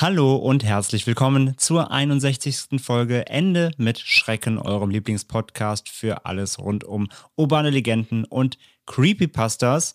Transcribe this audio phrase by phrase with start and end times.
[0.00, 2.80] Hallo und herzlich willkommen zur 61.
[2.82, 9.92] Folge Ende mit Schrecken, eurem Lieblingspodcast für alles rund um urbane Legenden und Creepypastas.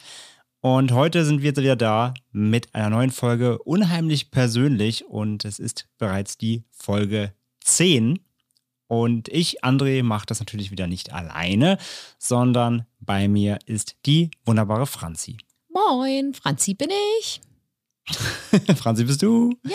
[0.62, 5.88] Und heute sind wir wieder da mit einer neuen Folge unheimlich persönlich und es ist
[5.98, 8.20] bereits die Folge 10.
[8.86, 11.80] Und ich, André, mache das natürlich wieder nicht alleine,
[12.20, 15.38] sondern bei mir ist die wunderbare Franzi.
[15.74, 17.42] Moin, Franzi bin ich.
[18.78, 19.54] Franzi, bist du?
[19.64, 19.72] Ja.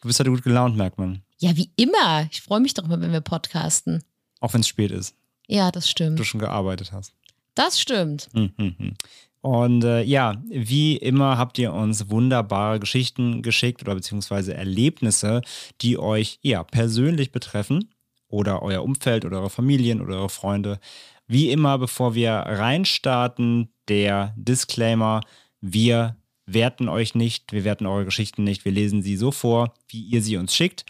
[0.00, 1.22] Du bist heute gut gelaunt, merkt man.
[1.38, 2.26] Ja, wie immer.
[2.30, 4.02] Ich freue mich doch immer, wenn wir podcasten.
[4.40, 5.14] Auch wenn es spät ist,
[5.46, 6.18] Ja, das stimmt.
[6.18, 7.14] du schon gearbeitet hast.
[7.54, 8.28] Das stimmt.
[8.32, 8.94] Mhm.
[9.42, 15.42] Und äh, ja, wie immer habt ihr uns wunderbare Geschichten geschickt oder beziehungsweise Erlebnisse,
[15.80, 17.90] die euch ja persönlich betreffen
[18.28, 20.78] oder euer Umfeld oder eure Familien oder eure Freunde.
[21.26, 25.20] Wie immer, bevor wir reinstarten, der Disclaimer,
[25.60, 30.00] wir werten euch nicht, wir werten eure Geschichten nicht, wir lesen sie so vor, wie
[30.02, 30.84] ihr sie uns schickt.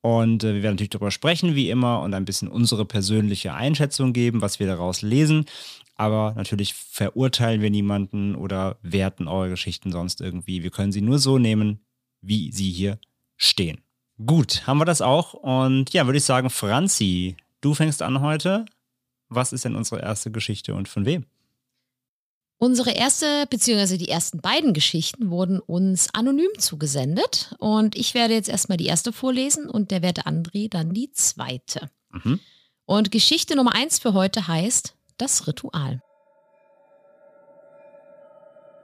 [0.00, 4.12] Und äh, wir werden natürlich darüber sprechen, wie immer, und ein bisschen unsere persönliche Einschätzung
[4.12, 5.46] geben, was wir daraus lesen.
[5.94, 10.62] Aber natürlich verurteilen wir niemanden oder werten eure Geschichten sonst irgendwie.
[10.62, 11.80] Wir können sie nur so nehmen,
[12.20, 12.98] wie sie hier
[13.36, 13.80] stehen.
[14.24, 15.34] Gut, haben wir das auch.
[15.34, 18.64] Und ja, würde ich sagen, Franzi, du fängst an heute.
[19.28, 21.24] Was ist denn unsere erste Geschichte und von wem?
[22.62, 27.56] Unsere erste, beziehungsweise die ersten beiden Geschichten wurden uns anonym zugesendet.
[27.58, 31.90] Und ich werde jetzt erstmal die erste vorlesen und der werte André dann die zweite.
[32.12, 32.38] Mhm.
[32.86, 36.00] Und Geschichte Nummer eins für heute heißt Das Ritual.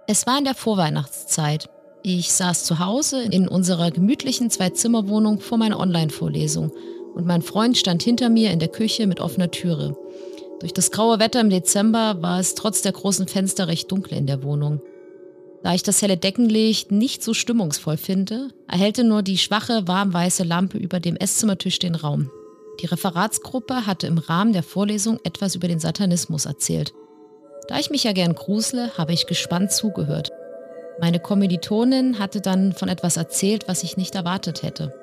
[0.08, 1.70] Es war in der Vorweihnachtszeit.
[2.02, 6.72] Ich saß zu Hause in unserer gemütlichen Zwei-Zimmer-Wohnung vor meiner Online-Vorlesung
[7.14, 9.96] und mein Freund stand hinter mir in der Küche mit offener Türe.
[10.60, 14.26] Durch das graue Wetter im Dezember war es trotz der großen Fenster recht dunkel in
[14.26, 14.80] der Wohnung.
[15.62, 20.78] Da ich das helle Deckenlicht nicht so stimmungsvoll finde, erhellte nur die schwache, warmweiße Lampe
[20.78, 22.30] über dem Esszimmertisch den Raum.
[22.80, 26.92] Die Referatsgruppe hatte im Rahmen der Vorlesung etwas über den Satanismus erzählt.
[27.68, 30.30] Da ich mich ja gern grusle, habe ich gespannt zugehört.
[31.00, 34.94] Meine Kommilitonin hatte dann von etwas erzählt, was ich nicht erwartet hätte.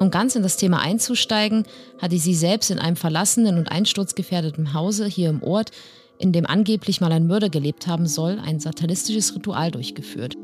[0.00, 1.64] Um ganz in das Thema einzusteigen,
[2.00, 5.70] hatte sie selbst in einem verlassenen und einsturzgefährdeten Hause hier im Ort,
[6.18, 10.36] in dem angeblich mal ein Mörder gelebt haben soll, ein satanistisches Ritual durchgeführt.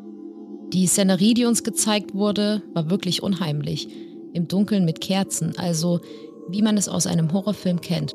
[0.73, 3.89] Die Szenerie, die uns gezeigt wurde, war wirklich unheimlich.
[4.33, 6.01] Im Dunkeln mit Kerzen, also
[6.49, 8.15] wie man es aus einem Horrorfilm kennt.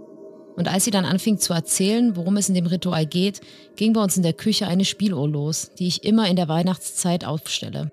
[0.55, 3.41] Und als sie dann anfing zu erzählen, worum es in dem Ritual geht,
[3.75, 7.25] ging bei uns in der Küche eine Spieluhr los, die ich immer in der Weihnachtszeit
[7.25, 7.91] aufstelle.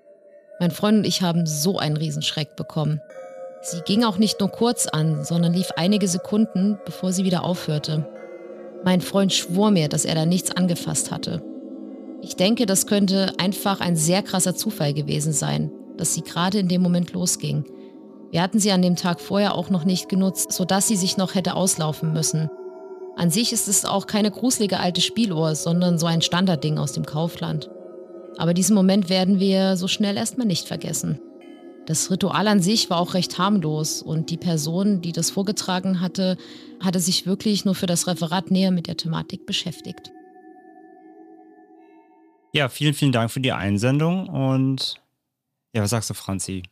[0.61, 3.01] Mein Freund und ich haben so einen Riesenschreck bekommen.
[3.65, 8.05] Sie ging auch nicht nur kurz an, sondern lief einige Sekunden, bevor sie wieder aufhörte.
[8.83, 11.41] Mein Freund schwor mir, dass er da nichts angefasst hatte.
[12.21, 16.67] Ich denke, das könnte einfach ein sehr krasser Zufall gewesen sein, dass sie gerade in
[16.67, 17.63] dem Moment losging.
[18.31, 21.33] Wir hatten sie an dem Tag vorher auch noch nicht genutzt, sodass sie sich noch
[21.33, 22.49] hätte auslaufen müssen.
[23.15, 27.05] An sich ist es auch keine gruselige alte Spieluhr, sondern so ein Standardding aus dem
[27.05, 27.69] Kaufland.
[28.37, 31.19] Aber diesen Moment werden wir so schnell erstmal nicht vergessen.
[31.85, 36.37] Das Ritual an sich war auch recht harmlos und die Person, die das vorgetragen hatte,
[36.79, 40.11] hatte sich wirklich nur für das Referat näher mit der Thematik beschäftigt.
[42.53, 44.29] Ja, vielen, vielen Dank für die Einsendung.
[44.29, 45.01] Und
[45.73, 46.63] ja, was sagst du, Franzi?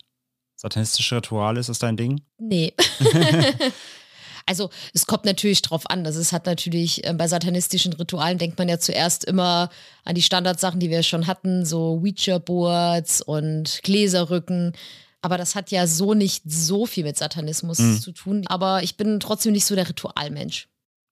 [0.54, 2.22] Satanistische Rituale, ist das dein Ding?
[2.38, 2.72] Nee.
[4.46, 6.04] also es kommt natürlich drauf an.
[6.04, 9.70] Das ist, hat natürlich äh, bei satanistischen Ritualen denkt man ja zuerst immer
[10.04, 14.72] an die Standardsachen, die wir schon hatten, so Ouija-Boards und Gläserrücken.
[15.20, 18.00] Aber das hat ja so nicht so viel mit Satanismus Mhm.
[18.00, 18.42] zu tun.
[18.48, 20.64] Aber ich bin trotzdem nicht so der Ritualmensch.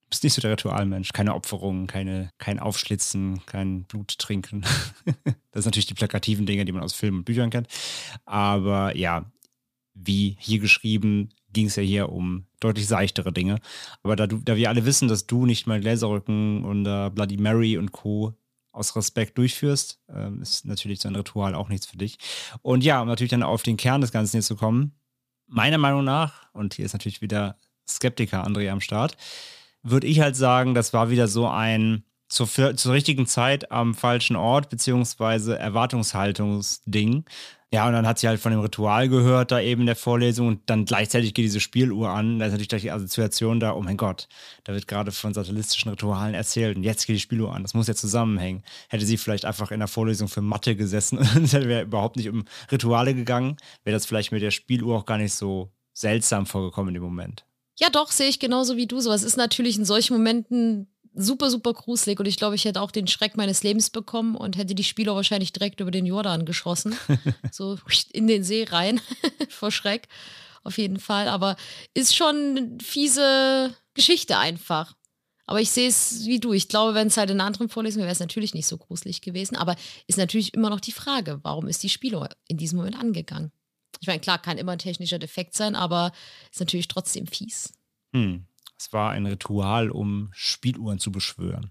[0.04, 1.12] Du bist nicht so der Ritualmensch.
[1.12, 4.62] Keine Opferungen, keine, kein Aufschlitzen, kein Blut trinken.
[5.52, 7.68] das sind natürlich die plakativen Dinge, die man aus Filmen und Büchern kennt.
[8.24, 9.30] Aber ja,
[10.02, 13.60] wie hier geschrieben, ging es ja hier um deutlich seichtere Dinge.
[14.02, 17.36] Aber da, du, da wir alle wissen, dass du nicht mal Gläserrücken und äh, Bloody
[17.36, 18.34] Mary und Co.
[18.72, 22.18] aus Respekt durchführst, ähm, ist natürlich so ein Ritual auch nichts für dich.
[22.62, 24.92] Und ja, um natürlich dann auf den Kern des Ganzen hier zu kommen,
[25.46, 27.58] meiner Meinung nach, und hier ist natürlich wieder
[27.88, 29.16] Skeptiker André am Start,
[29.82, 34.36] würde ich halt sagen, das war wieder so ein zur, zur richtigen Zeit am falschen
[34.36, 37.24] Ort, beziehungsweise Erwartungshaltungsding.
[37.72, 40.62] Ja, und dann hat sie halt von dem Ritual gehört, da eben der Vorlesung, und
[40.66, 42.40] dann gleichzeitig geht diese Spieluhr an.
[42.40, 44.26] Da ist natürlich gleich die Assoziation da, oh mein Gott,
[44.64, 47.62] da wird gerade von satanistischen Ritualen erzählt und jetzt geht die Spieluhr an.
[47.62, 48.64] Das muss ja zusammenhängen.
[48.88, 52.44] Hätte sie vielleicht einfach in der Vorlesung für Mathe gesessen und wäre überhaupt nicht um
[52.72, 56.94] Rituale gegangen, wäre das vielleicht mit der Spieluhr auch gar nicht so seltsam vorgekommen in
[56.94, 57.44] dem Moment.
[57.78, 59.00] Ja, doch, sehe ich genauso wie du.
[59.00, 62.80] So, es ist natürlich in solchen Momenten super, super gruselig und ich glaube, ich hätte
[62.80, 66.44] auch den Schreck meines Lebens bekommen und hätte die Spieler wahrscheinlich direkt über den Jordan
[66.44, 66.96] geschossen.
[67.52, 67.78] so
[68.12, 69.00] in den See rein
[69.48, 70.08] vor Schreck.
[70.62, 71.28] Auf jeden Fall.
[71.28, 71.56] Aber
[71.94, 74.94] ist schon eine fiese Geschichte einfach.
[75.46, 76.52] Aber ich sehe es wie du.
[76.52, 78.78] Ich glaube, wenn es halt in einer anderen Vorlesung wäre, wäre es natürlich nicht so
[78.78, 79.56] gruselig gewesen.
[79.56, 79.74] Aber
[80.06, 83.50] ist natürlich immer noch die Frage, warum ist die Spieler in diesem Moment angegangen?
[84.00, 86.12] Ich meine, klar, kann immer ein technischer Defekt sein, aber
[86.52, 87.72] ist natürlich trotzdem fies.
[88.12, 88.46] Hm.
[88.80, 91.70] Es war ein Ritual, um Spieluhren zu beschwören.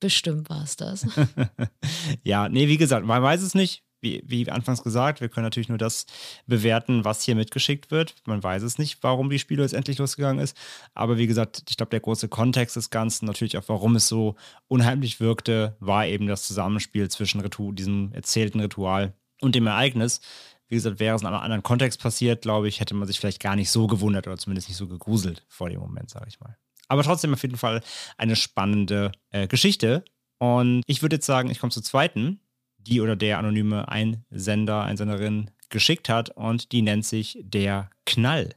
[0.00, 1.06] Bestimmt war es das.
[2.22, 3.82] ja, nee, wie gesagt, man weiß es nicht.
[4.00, 6.06] Wie, wie anfangs gesagt, wir können natürlich nur das
[6.46, 8.14] bewerten, was hier mitgeschickt wird.
[8.24, 10.56] Man weiß es nicht, warum die Spieluhr jetzt endlich losgegangen ist.
[10.94, 14.36] Aber wie gesagt, ich glaube, der große Kontext des Ganzen, natürlich auch warum es so
[14.66, 19.12] unheimlich wirkte, war eben das Zusammenspiel zwischen Ritu diesem erzählten Ritual
[19.42, 20.22] und dem Ereignis.
[20.68, 23.40] Wie gesagt, wäre es in einem anderen Kontext passiert, glaube ich, hätte man sich vielleicht
[23.40, 26.56] gar nicht so gewundert oder zumindest nicht so gegruselt vor dem Moment, sage ich mal.
[26.88, 27.82] Aber trotzdem auf jeden Fall
[28.16, 30.04] eine spannende äh, Geschichte.
[30.38, 32.40] Und ich würde jetzt sagen, ich komme zur zweiten,
[32.78, 38.54] die oder der anonyme Einsender, Einsenderin geschickt hat und die nennt sich der Knall.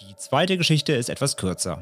[0.00, 1.80] Die zweite Geschichte ist etwas kürzer.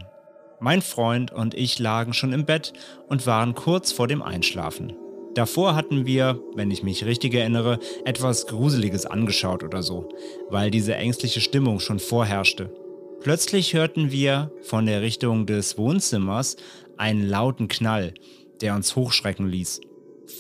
[0.61, 2.73] Mein Freund und ich lagen schon im Bett
[3.09, 4.93] und waren kurz vor dem Einschlafen.
[5.35, 10.09] Davor hatten wir, wenn ich mich richtig erinnere, etwas Gruseliges angeschaut oder so,
[10.51, 12.71] weil diese ängstliche Stimmung schon vorherrschte.
[13.21, 16.57] Plötzlich hörten wir von der Richtung des Wohnzimmers
[16.99, 18.13] einen lauten Knall,
[18.61, 19.81] der uns hochschrecken ließ.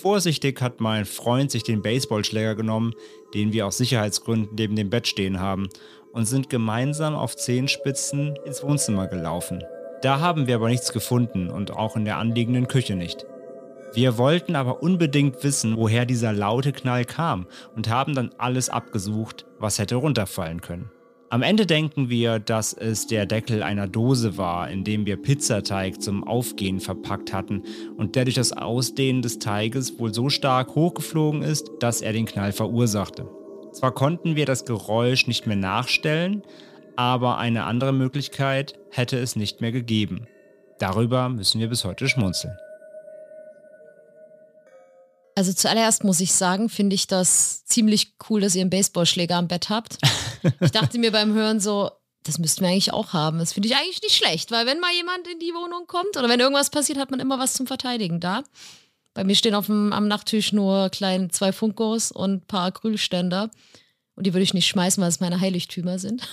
[0.00, 2.93] Vorsichtig hat mein Freund sich den Baseballschläger genommen,
[3.35, 5.69] den wir aus Sicherheitsgründen neben dem Bett stehen haben,
[6.12, 9.62] und sind gemeinsam auf Zehenspitzen ins Wohnzimmer gelaufen.
[10.03, 13.25] Da haben wir aber nichts gefunden und auch in der anliegenden Küche nicht.
[13.94, 17.47] Wir wollten aber unbedingt wissen, woher dieser laute Knall kam
[17.77, 20.91] und haben dann alles abgesucht, was hätte runterfallen können.
[21.29, 26.03] Am Ende denken wir, dass es der Deckel einer Dose war, in dem wir Pizzateig
[26.03, 27.62] zum Aufgehen verpackt hatten
[27.97, 32.27] und der durch das Ausdehnen des Teiges wohl so stark hochgeflogen ist, dass er den
[32.27, 33.29] Knall verursachte.
[33.73, 36.43] Zwar konnten wir das Geräusch nicht mehr nachstellen,
[36.97, 40.27] aber eine andere Möglichkeit hätte es nicht mehr gegeben.
[40.79, 42.55] Darüber müssen wir bis heute schmunzeln.
[45.34, 49.49] Also zuallererst muss ich sagen, finde ich das ziemlich cool, dass ihr einen Baseballschläger am
[49.49, 49.99] Bett habt.
[50.61, 51.93] Ich dachte mir beim Hören so,
[52.25, 53.38] das müssten wir eigentlich auch haben.
[53.38, 56.29] Das finde ich eigentlich nicht schlecht, weil wenn mal jemand in die Wohnung kommt oder
[56.29, 58.43] wenn irgendwas passiert, hat man immer was zum Verteidigen da.
[59.14, 63.50] Bei mir stehen auf dem, am Nachttisch nur klein zwei Funkos und ein paar Acrylständer.
[64.14, 66.29] Und die würde ich nicht schmeißen, weil es meine Heiligtümer sind.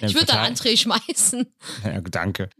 [0.00, 1.46] ich würde dann André schmeißen.
[1.84, 2.50] Ja, danke.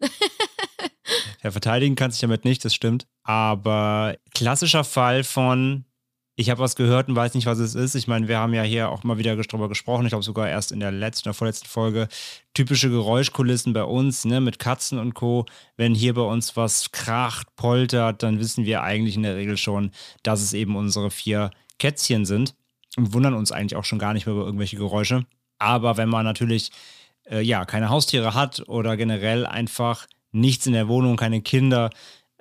[1.43, 3.07] ja, verteidigen kann sich damit nicht, das stimmt.
[3.31, 5.85] Aber klassischer Fall von,
[6.35, 7.95] ich habe was gehört und weiß nicht, was es ist.
[7.95, 10.73] Ich meine, wir haben ja hier auch mal wieder darüber gesprochen, ich glaube sogar erst
[10.73, 12.09] in der letzten oder vorletzten Folge,
[12.55, 15.47] typische Geräuschkulissen bei uns, ne, mit Katzen und Co.
[15.77, 19.93] Wenn hier bei uns was kracht, poltert, dann wissen wir eigentlich in der Regel schon,
[20.25, 22.57] dass es eben unsere vier Kätzchen sind
[22.97, 25.25] und wundern uns eigentlich auch schon gar nicht mehr über irgendwelche Geräusche.
[25.61, 26.73] Aber wenn man natürlich
[27.31, 31.91] äh, ja keine Haustiere hat oder generell einfach nichts in der Wohnung, keine Kinder,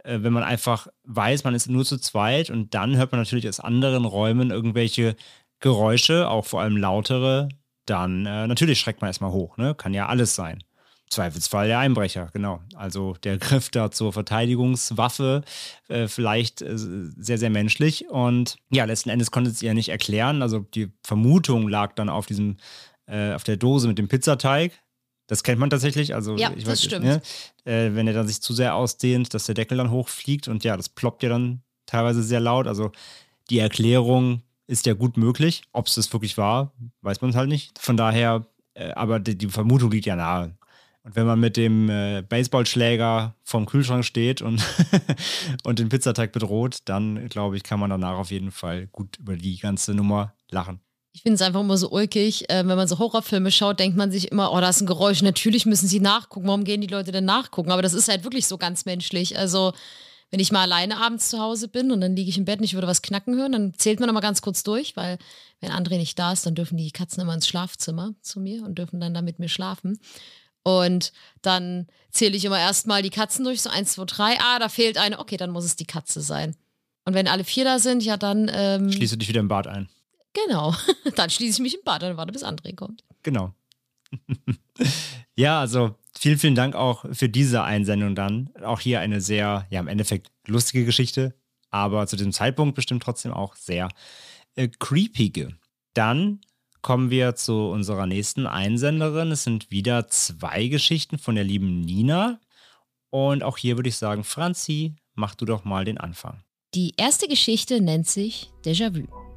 [0.04, 3.48] äh, wenn man einfach weiß, man ist nur zu zweit und dann hört man natürlich
[3.48, 5.16] aus anderen Räumen irgendwelche
[5.60, 7.50] Geräusche, auch vor allem lautere,
[7.86, 9.76] dann äh, natürlich schreckt man erstmal hoch, ne?
[9.76, 10.64] Kann ja alles sein.
[11.10, 12.62] Zweifelsfall der Einbrecher, genau.
[12.76, 15.44] Also der Griff da zur Verteidigungswaffe,
[15.88, 18.08] äh, vielleicht äh, sehr, sehr menschlich.
[18.10, 20.44] Und ja, letzten Endes konnte es ihr nicht erklären.
[20.44, 22.58] Also die Vermutung lag dann auf diesem,
[23.08, 24.80] äh, auf der Dose mit dem Pizzateig.
[25.30, 26.16] Das kennt man tatsächlich.
[26.16, 27.06] Also, ja, ich das weiß, stimmt.
[27.06, 27.22] Ne,
[27.64, 30.76] äh, wenn er dann sich zu sehr ausdehnt, dass der Deckel dann hochfliegt und ja,
[30.76, 32.66] das ploppt ja dann teilweise sehr laut.
[32.66, 32.92] Also
[33.52, 35.62] die Erklärung ist ja gut möglich.
[35.72, 37.78] Ob es das wirklich war, weiß man halt nicht.
[37.78, 40.58] Von daher, äh, aber die, die, Vermutung liegt ja nahe.
[41.04, 44.64] Und wenn man mit dem äh, Baseballschläger vom Kühlschrank steht und,
[45.64, 49.36] und den Pizzateig bedroht, dann glaube ich, kann man danach auf jeden Fall gut über
[49.36, 50.80] die ganze Nummer lachen.
[51.20, 52.50] Ich finde es einfach immer so ulkig.
[52.50, 55.22] Äh, wenn man so Horrorfilme schaut, denkt man sich immer, oh, da ist ein Geräusch.
[55.22, 56.48] Natürlich müssen sie nachgucken.
[56.48, 57.72] Warum gehen die Leute denn nachgucken?
[57.72, 59.38] Aber das ist halt wirklich so ganz menschlich.
[59.38, 59.74] Also,
[60.32, 62.64] wenn ich mal alleine abends zu Hause bin und dann liege ich im Bett und
[62.64, 65.18] ich würde was knacken hören, dann zählt man immer ganz kurz durch, weil
[65.60, 68.76] wenn André nicht da ist, dann dürfen die Katzen immer ins Schlafzimmer zu mir und
[68.76, 70.00] dürfen dann da mit mir schlafen.
[70.64, 71.12] Und
[71.42, 74.38] dann zähle ich immer erstmal die Katzen durch, so eins, zwei, drei.
[74.40, 75.20] Ah, da fehlt eine.
[75.20, 76.56] Okay, dann muss es die Katze sein.
[77.04, 78.50] Und wenn alle vier da sind, ja, dann.
[78.54, 79.90] Ähm, Schließe dich wieder im Bad ein.
[80.34, 80.74] Genau.
[81.16, 83.04] dann schließe ich mich im Bad und warte, bis André kommt.
[83.24, 83.54] Genau.
[85.36, 88.50] ja, also vielen, vielen Dank auch für diese Einsendung dann.
[88.64, 91.36] Auch hier eine sehr, ja, im Endeffekt lustige Geschichte,
[91.70, 93.90] aber zu diesem Zeitpunkt bestimmt trotzdem auch sehr
[94.56, 95.56] äh, creepige.
[95.94, 96.42] Dann
[96.82, 99.32] kommen wir zu unserer nächsten Einsenderin.
[99.32, 102.40] Es sind wieder zwei Geschichten von der lieben Nina.
[103.10, 106.44] Und auch hier würde ich sagen, Franzi, mach du doch mal den Anfang.
[106.76, 109.29] Die erste Geschichte nennt sich Déjà-vu.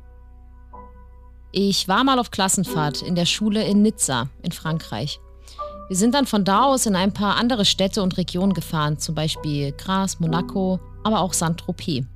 [1.55, 5.21] Ich war mal auf Klassenfahrt in der Schule in Nizza in Frankreich.
[5.89, 9.15] Wir sind dann von da aus in ein paar andere Städte und Regionen gefahren, zum
[9.15, 12.07] Beispiel Gras, Monaco, aber auch Saint-Tropez.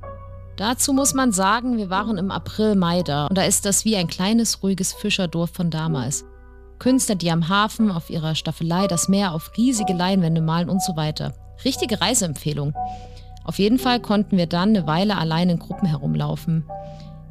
[0.56, 3.96] Dazu muss man sagen, wir waren im April, Mai da und da ist das wie
[3.96, 6.24] ein kleines, ruhiges Fischerdorf von damals.
[6.78, 10.96] Künstler, die am Hafen auf ihrer Staffelei das Meer auf riesige Leinwände malen und so
[10.96, 11.34] weiter.
[11.62, 12.72] Richtige Reiseempfehlung.
[13.44, 16.64] Auf jeden Fall konnten wir dann eine Weile allein in Gruppen herumlaufen.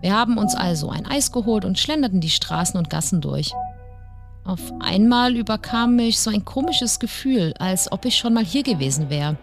[0.06, 3.52] Wir haben uns also ein Eis geholt und schlenderten die Straßen und Gassen durch.
[4.44, 9.10] Auf einmal überkam mich so ein komisches Gefühl, als ob ich schon mal hier gewesen
[9.10, 9.36] wäre.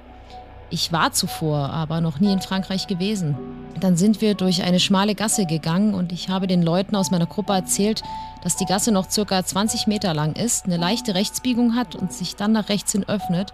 [0.71, 3.37] Ich war zuvor, aber noch nie in Frankreich gewesen.
[3.81, 7.27] Dann sind wir durch eine schmale Gasse gegangen und ich habe den Leuten aus meiner
[7.27, 8.05] Gruppe erzählt,
[8.45, 12.37] dass die Gasse noch circa 20 Meter lang ist, eine leichte Rechtsbiegung hat und sich
[12.37, 13.53] dann nach rechts hin öffnet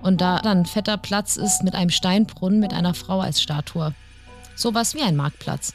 [0.00, 3.92] und da dann fetter Platz ist mit einem Steinbrunnen mit einer Frau als Statue.
[4.56, 5.74] Sowas wie ein Marktplatz.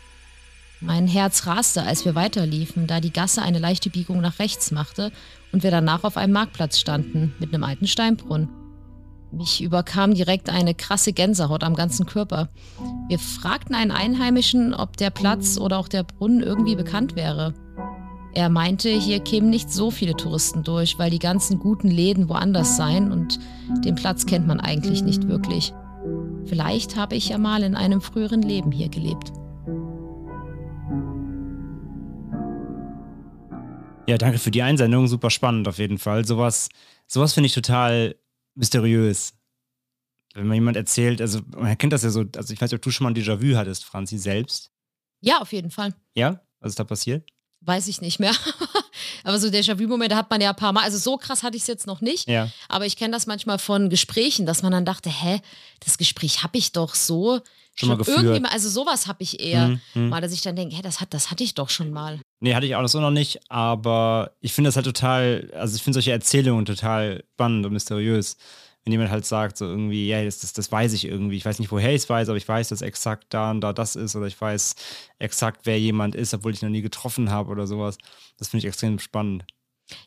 [0.86, 5.14] Mein Herz raste, als wir weiterliefen, da die Gasse eine leichte Biegung nach rechts machte
[5.54, 8.50] und wir danach auf einem Marktplatz standen mit einem alten Steinbrunnen.
[9.32, 12.50] Mich überkam direkt eine krasse Gänsehaut am ganzen Körper.
[13.08, 17.54] Wir fragten einen Einheimischen, ob der Platz oder auch der Brunnen irgendwie bekannt wäre.
[18.34, 22.76] Er meinte, hier kämen nicht so viele Touristen durch, weil die ganzen guten Läden woanders
[22.76, 23.40] seien und
[23.86, 25.74] den Platz kennt man eigentlich nicht wirklich.
[26.46, 29.32] Vielleicht habe ich ja mal in einem früheren Leben hier gelebt.
[34.08, 35.08] Ja, danke für die Einsendung.
[35.08, 36.26] Super spannend auf jeden Fall.
[36.26, 36.70] Sowas,
[37.08, 38.16] sowas finde ich total
[38.56, 39.34] mysteriös.
[40.34, 42.82] Wenn man jemand erzählt, also man kennt das ja so, also ich weiß nicht, ob
[42.82, 44.72] du schon mal ein Déjà-vu hattest, Franzi, selbst.
[45.22, 45.94] Ja, auf jeden Fall.
[46.16, 46.42] Ja?
[46.60, 47.30] Was ist da passiert?
[47.62, 48.34] Weiß ich nicht mehr.
[49.24, 50.84] aber so Déjà-vu-Momente hat man ja ein paar Mal.
[50.84, 52.28] Also so krass hatte ich es jetzt noch nicht.
[52.28, 52.50] Ja.
[52.68, 55.40] Aber ich kenne das manchmal von Gesprächen, dass man dann dachte, hä,
[55.80, 57.40] das Gespräch habe ich doch so.
[57.76, 58.20] Schon mal geführt.
[58.20, 60.10] Irgendwie mal, also sowas habe ich eher Mhm, mhm.
[60.10, 62.20] mal, dass ich dann denke, hä, das, hat, das hatte ich doch schon mal.
[62.40, 65.82] Nee, hatte ich auch so noch nicht, aber ich finde das halt total, also ich
[65.82, 68.38] finde solche Erzählungen total spannend und mysteriös.
[68.84, 71.38] Wenn jemand halt sagt, so irgendwie, ja, das, das, das weiß ich irgendwie.
[71.38, 73.72] Ich weiß nicht, woher ich es weiß, aber ich weiß, dass exakt da und da
[73.72, 74.76] das ist oder ich weiß
[75.20, 77.98] exakt, wer jemand ist, obwohl ich noch nie getroffen habe oder sowas.
[78.38, 79.46] Das finde ich extrem spannend.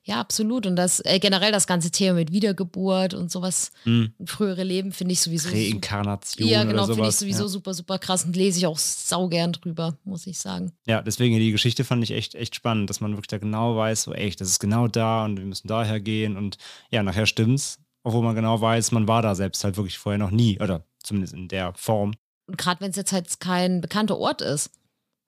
[0.05, 0.67] Ja, absolut.
[0.67, 4.15] Und das äh, generell das ganze Thema mit Wiedergeburt und sowas, Mhm.
[4.25, 5.49] frühere Leben finde ich sowieso.
[5.51, 7.49] super- Reinkarnation Ja, genau, finde ich sowieso ja.
[7.49, 10.73] super, super krass und lese ich auch saugern drüber, muss ich sagen.
[10.87, 14.05] ja, deswegen die Geschichte fand ich echt, echt spannend, dass man wirklich da genau weiß,
[14.05, 16.57] so echt, das ist genau da und wir müssen daher gehen und
[16.91, 20.31] ja, nachher stimmt's, obwohl man genau weiß, man war da selbst halt wirklich vorher noch
[20.31, 22.15] nie oder zumindest in der Form.
[22.49, 24.71] Und gerade wenn es jetzt halt kein bekannter Ort ist.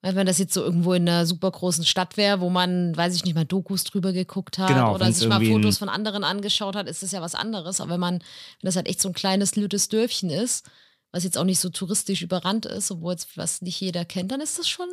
[0.01, 3.15] Weil Wenn das jetzt so irgendwo in einer super großen Stadt wäre, wo man, weiß
[3.15, 6.75] ich nicht mal, Dokus drüber geguckt hat Genau, oder sich mal Fotos von anderen angeschaut
[6.75, 7.81] hat, ist das ja was anderes.
[7.81, 10.69] Aber wenn man, wenn das halt echt so ein kleines, lüttes Dörfchen ist,
[11.11, 14.39] was jetzt auch nicht so touristisch überrannt ist, obwohl jetzt was nicht jeder kennt, dann
[14.39, 14.87] ist das schon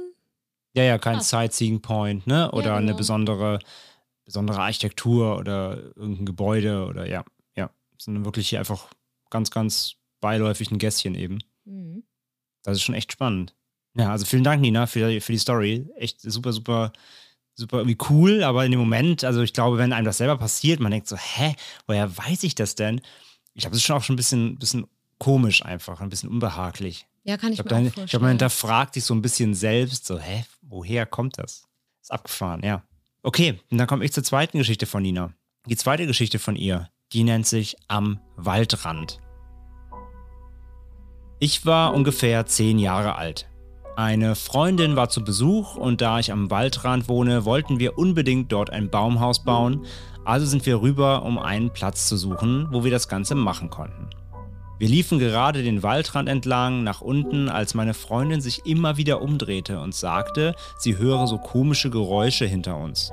[0.75, 1.29] Ja, ja, kein Krass.
[1.31, 2.51] Sightseeing Point, ne?
[2.51, 2.97] Oder Ja, eine genau.
[2.97, 3.59] besondere,
[4.25, 7.71] besondere Architektur oder irgendein Gebäude oder ja, ja.
[7.97, 8.89] Sondern wirklich hier einfach
[9.31, 11.39] ganz, ganz beiläufig ein Gässchen eben.
[11.65, 12.03] mhm.
[12.65, 13.55] Das ist schon echt spannend.
[13.99, 15.87] Ja, also vielen Dank, Nina, für, die- für die Story.
[15.97, 16.93] Echt super, super,
[17.55, 20.81] super irgendwie cool, aber in dem Moment, also ich glaube, wenn einem das selber passiert,
[20.81, 21.55] man denkt so, hä,
[21.87, 23.01] woher weiß ich das denn?
[23.55, 24.87] Ich glaube, das ist schon auch schon ein bisschen, bisschen
[25.19, 27.07] komisch einfach, ein bisschen unbehaglich.
[27.25, 28.09] Ja, kann Ich ich, glaube, mir dann- auch ich vorstellen.
[28.11, 31.65] glaube, man hinterfragt sich so ein bisschen selbst, so, hä, woher kommt das?
[32.03, 32.83] Ist abgefahren, ja.
[33.23, 35.33] Okay, und dann komme ich zur zweiten Geschichte von Nina.
[35.67, 39.19] Die zweite Geschichte von ihr, die nennt sich Am Waldrand.
[41.41, 43.49] Ich war ungefähr zehn Jahre alt.
[43.97, 48.69] Eine Freundin war zu Besuch und da ich am Waldrand wohne, wollten wir unbedingt dort
[48.69, 49.87] ein Baumhaus bauen.
[50.23, 54.11] Also sind wir rüber, um einen Platz zu suchen, wo wir das Ganze machen konnten.
[54.79, 59.81] Wir liefen gerade den Waldrand entlang nach unten, als meine Freundin sich immer wieder umdrehte
[59.81, 63.13] und sagte, sie höre so komische Geräusche hinter uns.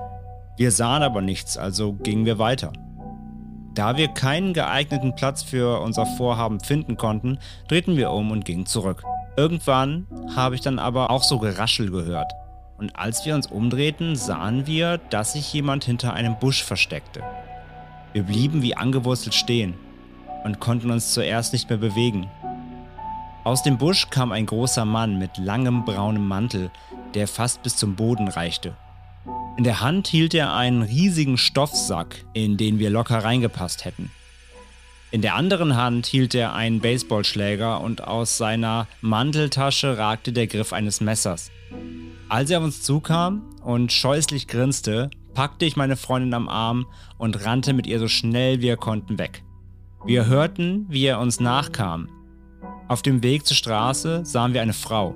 [0.58, 2.74] Wir sahen aber nichts, also gingen wir weiter.
[3.74, 8.66] Da wir keinen geeigneten Platz für unser Vorhaben finden konnten, drehten wir um und gingen
[8.66, 9.02] zurück.
[9.36, 12.32] Irgendwann habe ich dann aber auch so Geraschel gehört.
[12.78, 17.24] Und als wir uns umdrehten, sahen wir, dass sich jemand hinter einem Busch versteckte.
[18.14, 19.74] Wir blieben wie angewurzelt stehen
[20.44, 22.30] und konnten uns zuerst nicht mehr bewegen.
[23.44, 26.70] Aus dem Busch kam ein großer Mann mit langem braunem Mantel,
[27.16, 28.76] der fast bis zum Boden reichte.
[29.58, 34.12] In der Hand hielt er einen riesigen Stoffsack, in den wir locker reingepasst hätten.
[35.14, 40.74] In der anderen Hand hielt er einen Baseballschläger und aus seiner Manteltasche ragte der Griff
[40.74, 41.52] eines Messers.
[42.30, 46.88] Als er auf uns zukam und scheußlich grinste, packte ich meine Freundin am Arm
[47.20, 49.44] und rannte mit ihr so schnell wir konnten weg.
[50.04, 52.10] Wir hörten, wie er uns nachkam.
[52.88, 55.14] Auf dem Weg zur Straße sahen wir eine Frau.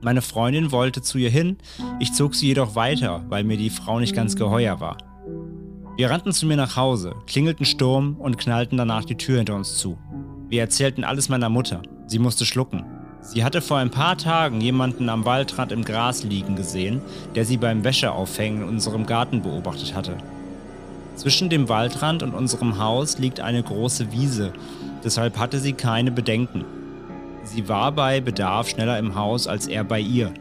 [0.00, 1.58] Meine Freundin wollte zu ihr hin,
[1.98, 5.09] ich zog sie jedoch weiter, weil mir die Frau nicht ganz geheuer war.
[6.00, 9.76] Wir rannten zu mir nach Hause, klingelten Sturm und knallten danach die Tür hinter uns
[9.76, 9.98] zu.
[10.48, 11.82] Wir erzählten alles meiner Mutter.
[12.06, 12.86] Sie musste schlucken.
[13.20, 17.02] Sie hatte vor ein paar Tagen jemanden am Waldrand im Gras liegen gesehen,
[17.34, 20.16] der sie beim Wäscheaufhängen in unserem Garten beobachtet hatte.
[21.16, 24.54] Zwischen dem Waldrand und unserem Haus liegt eine große Wiese,
[25.04, 26.64] deshalb hatte sie keine Bedenken.
[27.44, 30.32] Sie war bei Bedarf schneller im Haus als er bei ihr.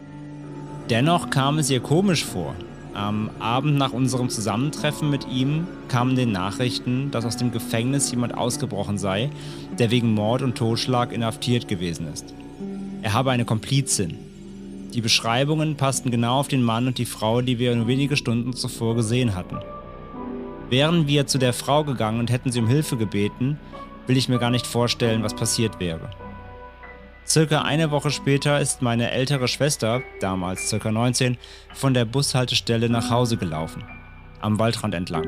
[0.89, 2.56] Dennoch kam es ihr komisch vor,
[3.00, 8.38] am Abend nach unserem Zusammentreffen mit ihm kamen den Nachrichten, dass aus dem Gefängnis jemand
[8.38, 9.29] ausgebrochen sei,
[9.77, 12.34] der wegen Mord und Totschlag inhaftiert gewesen ist.
[13.01, 14.18] Er habe eine Komplizin.
[14.94, 18.53] Die Beschreibungen passten genau auf den Mann und die Frau, die wir nur wenige Stunden
[18.53, 19.60] zuvor gesehen hatten.
[20.70, 23.58] Wären wir zu der Frau gegangen und hätten sie um Hilfe gebeten,
[24.08, 26.10] will ich mir gar nicht vorstellen, was passiert wäre.
[27.26, 31.38] Circa eine Woche später ist meine ältere Schwester, damals circa 19,
[31.74, 33.84] von der Bushaltestelle nach Hause gelaufen,
[34.42, 35.28] am Waldrand entlang.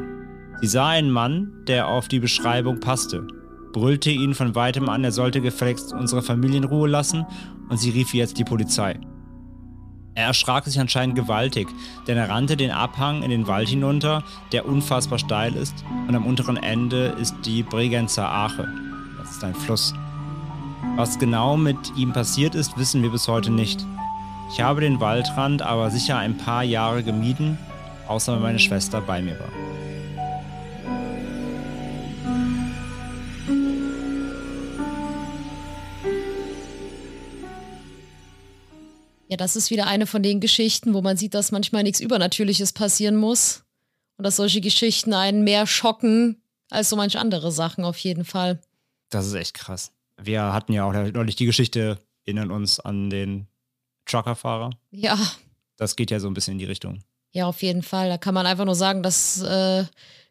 [0.61, 3.27] Sie sah einen Mann, der auf die Beschreibung passte,
[3.71, 7.25] brüllte ihn von weitem an, er sollte gefälligst unsere Familie in Ruhe lassen
[7.69, 8.99] und sie rief jetzt die Polizei.
[10.13, 11.69] Er erschrak sich anscheinend gewaltig,
[12.07, 16.25] denn er rannte den Abhang in den Wald hinunter, der unfassbar steil ist, und am
[16.25, 18.67] unteren Ende ist die Bregenzer Ache.
[19.17, 19.93] Das ist ein Fluss.
[20.97, 23.85] Was genau mit ihm passiert ist, wissen wir bis heute nicht.
[24.51, 27.57] Ich habe den Waldrand aber sicher ein paar Jahre gemieden,
[28.07, 29.49] außer wenn meine Schwester bei mir war.
[39.29, 42.73] Ja, das ist wieder eine von den Geschichten, wo man sieht, dass manchmal nichts Übernatürliches
[42.73, 43.63] passieren muss.
[44.17, 48.59] Und dass solche Geschichten einen mehr schocken als so manche andere Sachen auf jeden Fall.
[49.09, 49.93] Das ist echt krass.
[50.23, 53.47] Wir hatten ja auch neulich die Geschichte, erinnern uns an den
[54.05, 54.71] Truckerfahrer.
[54.91, 55.17] Ja.
[55.77, 57.03] Das geht ja so ein bisschen in die Richtung.
[57.31, 58.09] Ja, auf jeden Fall.
[58.09, 59.85] Da kann man einfach nur sagen, dass äh,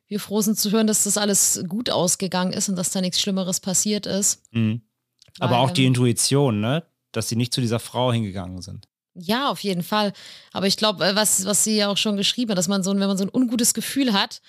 [0.06, 3.20] wir froh sind zu hören, dass das alles gut ausgegangen ist und dass da nichts
[3.20, 4.42] Schlimmeres passiert ist.
[4.52, 4.82] Mhm.
[5.38, 6.84] Aber Weil, auch die ähm, Intuition, ne?
[7.12, 8.86] Dass sie nicht zu dieser Frau hingegangen sind.
[9.14, 10.12] Ja, auf jeden Fall.
[10.52, 12.92] Aber ich glaube, äh, was, was sie ja auch schon geschrieben hat, dass man so,
[12.92, 14.40] wenn man so ein ungutes Gefühl hat,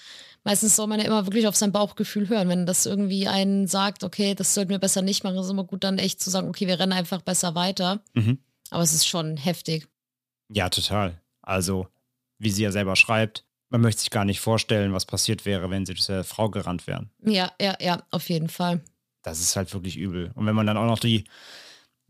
[0.44, 2.50] meistens soll man ja immer wirklich auf sein Bauchgefühl hören.
[2.50, 5.84] Wenn das irgendwie einen sagt, okay, das sollten wir besser nicht machen, ist immer gut,
[5.84, 8.02] dann echt zu sagen, okay, wir rennen einfach besser weiter.
[8.14, 8.40] Mhm.
[8.70, 9.88] Aber es ist schon heftig.
[10.50, 11.22] Ja, total.
[11.42, 11.88] Also,
[12.38, 15.86] wie sie ja selber schreibt, man möchte sich gar nicht vorstellen, was passiert wäre, wenn
[15.86, 17.10] sie durch diese Frau gerannt wären.
[17.24, 18.82] Ja, ja, ja, auf jeden Fall.
[19.24, 20.32] Das ist halt wirklich übel.
[20.36, 21.24] Und wenn man dann auch noch die,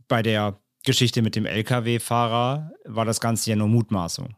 [0.07, 4.35] bei der Geschichte mit dem LKW-Fahrer war das Ganze ja nur Mutmaßung.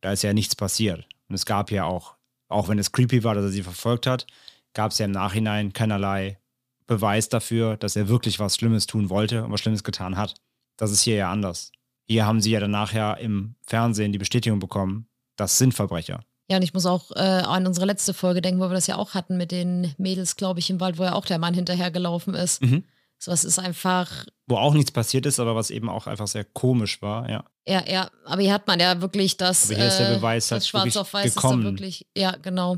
[0.00, 1.06] Da ist ja nichts passiert.
[1.28, 2.13] Und es gab ja auch,
[2.54, 4.26] auch wenn es creepy war, dass er sie verfolgt hat,
[4.72, 6.38] gab es ja im Nachhinein keinerlei
[6.86, 10.34] Beweis dafür, dass er wirklich was Schlimmes tun wollte und was Schlimmes getan hat.
[10.76, 11.72] Das ist hier ja anders.
[12.06, 16.20] Hier haben sie ja danach ja im Fernsehen die Bestätigung bekommen, das sind Verbrecher.
[16.50, 18.96] Ja, und ich muss auch äh, an unsere letzte Folge denken, wo wir das ja
[18.96, 22.34] auch hatten mit den Mädels, glaube ich, im Wald, wo ja auch der Mann hinterhergelaufen
[22.34, 22.62] ist.
[22.62, 22.84] Mhm.
[23.18, 26.44] So, es ist einfach, Wo auch nichts passiert ist, aber was eben auch einfach sehr
[26.44, 27.44] komisch war, ja.
[27.66, 30.48] Ja, ja, aber hier hat man ja wirklich das, Aber hier ist der äh, Beweis
[30.48, 31.60] das Schwarz auf Weiß gekommen.
[31.62, 32.76] ist da wirklich, ja, genau.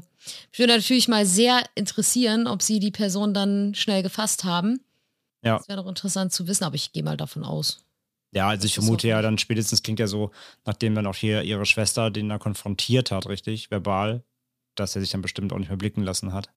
[0.53, 4.81] Ich würde natürlich mal sehr interessieren, ob sie die Person dann schnell gefasst haben.
[5.43, 5.59] Ja.
[5.59, 7.85] Das wäre doch interessant zu wissen, aber ich gehe mal davon aus.
[8.33, 10.31] Ja, also ich vermute ja dann spätestens klingt ja so,
[10.65, 14.25] nachdem dann auch hier ihre Schwester den da konfrontiert hat, richtig, verbal,
[14.75, 16.51] dass er sich dann bestimmt auch nicht mehr blicken lassen hat,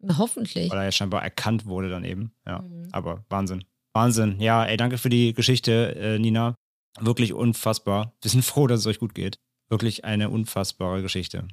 [0.00, 0.70] Na, hoffentlich.
[0.70, 2.32] weil er ja scheinbar erkannt wurde dann eben.
[2.46, 2.88] Ja, Mhm.
[2.92, 3.64] aber Wahnsinn.
[3.92, 4.40] Wahnsinn.
[4.40, 6.54] Ja, ey, danke für die Geschichte, äh, Nina.
[6.98, 8.12] Wirklich unfassbar.
[8.20, 9.38] Wir sind froh, dass es euch gut geht.
[9.68, 11.46] Wirklich eine unfassbare Geschichte.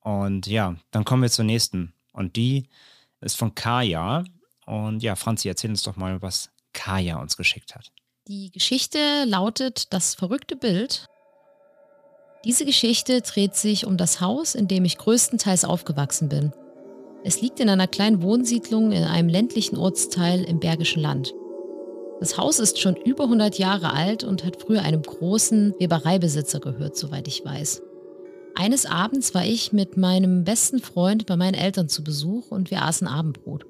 [0.00, 1.92] Und ja, dann kommen wir zur nächsten.
[2.12, 2.68] Und die
[3.20, 4.24] ist von Kaya.
[4.64, 7.92] Und ja, Franzi, erzähl uns doch mal, was Kaya uns geschickt hat.
[8.26, 11.06] Die Geschichte lautet Das verrückte Bild.
[12.44, 16.52] Diese Geschichte dreht sich um das Haus, in dem ich größtenteils aufgewachsen bin.
[17.24, 21.32] Es liegt in einer kleinen Wohnsiedlung in einem ländlichen Ortsteil im Bergischen Land.
[22.20, 26.96] Das Haus ist schon über 100 Jahre alt und hat früher einem großen Webereibesitzer gehört,
[26.96, 27.82] soweit ich weiß.
[28.56, 32.82] Eines Abends war ich mit meinem besten Freund bei meinen Eltern zu Besuch und wir
[32.82, 33.66] aßen Abendbrot.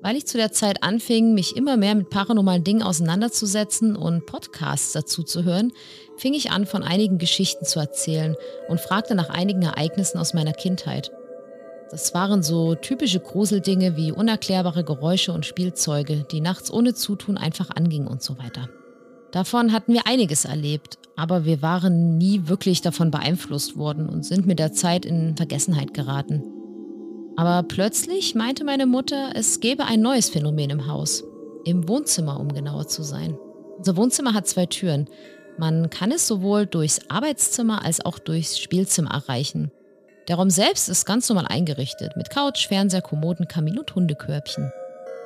[0.00, 4.92] Weil ich zu der Zeit anfing, mich immer mehr mit paranormalen Dingen auseinanderzusetzen und Podcasts
[4.92, 5.72] dazu zu hören,
[6.16, 8.36] fing ich an, von einigen Geschichten zu erzählen
[8.68, 11.12] und fragte nach einigen Ereignissen aus meiner Kindheit.
[11.92, 17.68] Das waren so typische Gruseldinge wie unerklärbare Geräusche und Spielzeuge, die nachts ohne Zutun einfach
[17.68, 18.70] angingen und so weiter.
[19.30, 24.46] Davon hatten wir einiges erlebt, aber wir waren nie wirklich davon beeinflusst worden und sind
[24.46, 26.42] mit der Zeit in Vergessenheit geraten.
[27.36, 31.22] Aber plötzlich meinte meine Mutter, es gäbe ein neues Phänomen im Haus.
[31.66, 33.36] Im Wohnzimmer, um genauer zu sein.
[33.76, 35.10] Unser Wohnzimmer hat zwei Türen.
[35.58, 39.70] Man kann es sowohl durchs Arbeitszimmer als auch durchs Spielzimmer erreichen.
[40.32, 44.72] Der Raum selbst ist ganz normal eingerichtet, mit Couch, Fernseher, Kommoden, Kamin und Hundekörbchen.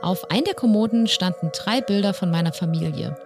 [0.03, 3.17] Auf ein der Kommoden standen drei Bilder von meiner Familie.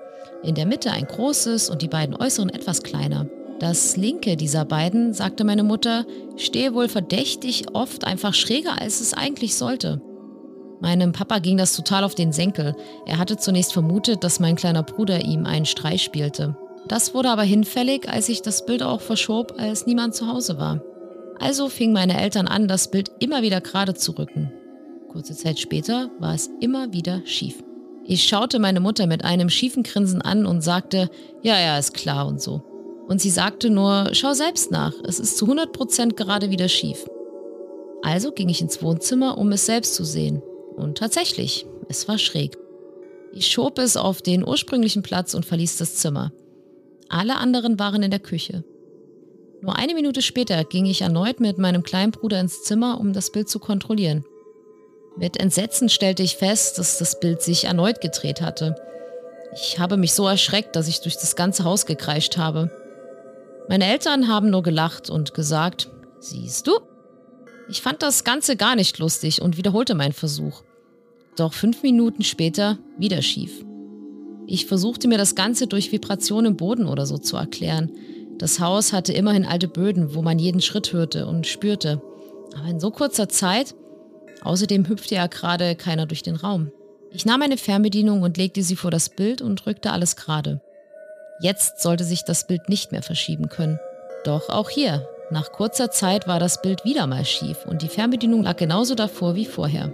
[0.43, 3.29] In der Mitte ein großes und die beiden äußeren etwas kleiner.
[3.61, 6.05] Das linke dieser beiden, sagte meine Mutter,
[6.37, 10.03] stehe wohl verdächtig oft einfach schräger, als es eigentlich sollte.
[10.81, 12.77] Meinem Papa ging das total auf den Senkel.
[13.07, 16.59] Er hatte zunächst vermutet, dass mein kleiner Bruder ihm einen Streich spielte.
[16.89, 20.83] Das wurde aber hinfällig, als ich das Bild auch verschob, als niemand zu Hause war.
[21.41, 24.53] Also fingen meine Eltern an, das Bild immer wieder gerade zu rücken.
[25.09, 27.65] Kurze Zeit später war es immer wieder schief.
[28.05, 31.11] Ich schaute meine Mutter mit einem schiefen Grinsen an und sagte,
[31.43, 32.63] ja, ja, ist klar und so.
[33.09, 37.09] Und sie sagte nur, schau selbst nach, es ist zu 100% gerade wieder schief.
[38.03, 40.43] Also ging ich ins Wohnzimmer, um es selbst zu sehen.
[40.77, 42.57] Und tatsächlich, es war schräg.
[43.33, 46.33] Ich schob es auf den ursprünglichen Platz und verließ das Zimmer.
[47.09, 48.63] Alle anderen waren in der Küche.
[49.63, 53.31] Nur eine Minute später ging ich erneut mit meinem kleinen Bruder ins Zimmer, um das
[53.31, 54.25] Bild zu kontrollieren.
[55.17, 58.77] Mit Entsetzen stellte ich fest, dass das Bild sich erneut gedreht hatte.
[59.53, 62.71] Ich habe mich so erschreckt, dass ich durch das ganze Haus gekreischt habe.
[63.69, 66.73] Meine Eltern haben nur gelacht und gesagt, siehst du?
[67.69, 70.63] Ich fand das Ganze gar nicht lustig und wiederholte meinen Versuch.
[71.37, 73.65] Doch fünf Minuten später wieder schief.
[74.47, 77.93] Ich versuchte mir das Ganze durch Vibration im Boden oder so zu erklären.
[78.41, 82.01] Das Haus hatte immerhin alte Böden, wo man jeden Schritt hörte und spürte.
[82.59, 83.75] Aber in so kurzer Zeit?
[84.41, 86.73] Außerdem hüpfte ja gerade keiner durch den Raum.
[87.11, 90.63] Ich nahm eine Fernbedienung und legte sie vor das Bild und rückte alles gerade.
[91.43, 93.79] Jetzt sollte sich das Bild nicht mehr verschieben können.
[94.25, 98.45] Doch auch hier, nach kurzer Zeit war das Bild wieder mal schief und die Fernbedienung
[98.45, 99.93] lag genauso davor wie vorher.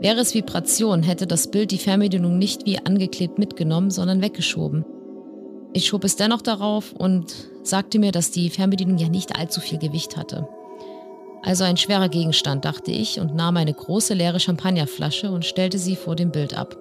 [0.00, 4.84] Wäre es Vibration, hätte das Bild die Fernbedienung nicht wie angeklebt mitgenommen, sondern weggeschoben.
[5.72, 9.78] Ich schob es dennoch darauf und sagte mir, dass die Fernbedienung ja nicht allzu viel
[9.78, 10.48] Gewicht hatte.
[11.42, 15.96] Also ein schwerer Gegenstand, dachte ich und nahm eine große leere Champagnerflasche und stellte sie
[15.96, 16.76] vor dem Bild ab.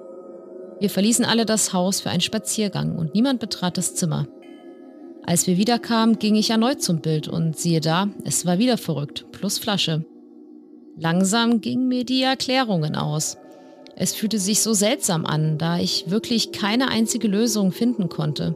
[0.79, 4.27] Wir verließen alle das Haus für einen Spaziergang und niemand betrat das Zimmer.
[5.25, 9.25] Als wir wiederkamen, ging ich erneut zum Bild und siehe da, es war wieder verrückt,
[9.31, 10.05] plus Flasche.
[10.97, 13.37] Langsam gingen mir die Erklärungen aus.
[13.95, 18.55] Es fühlte sich so seltsam an, da ich wirklich keine einzige Lösung finden konnte.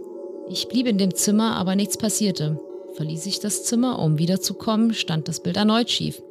[0.54, 2.60] Ich blieb in dem Zimmer, aber nichts passierte.
[2.94, 6.22] Verließ ich das Zimmer, um wiederzukommen, stand das Bild erneut schief.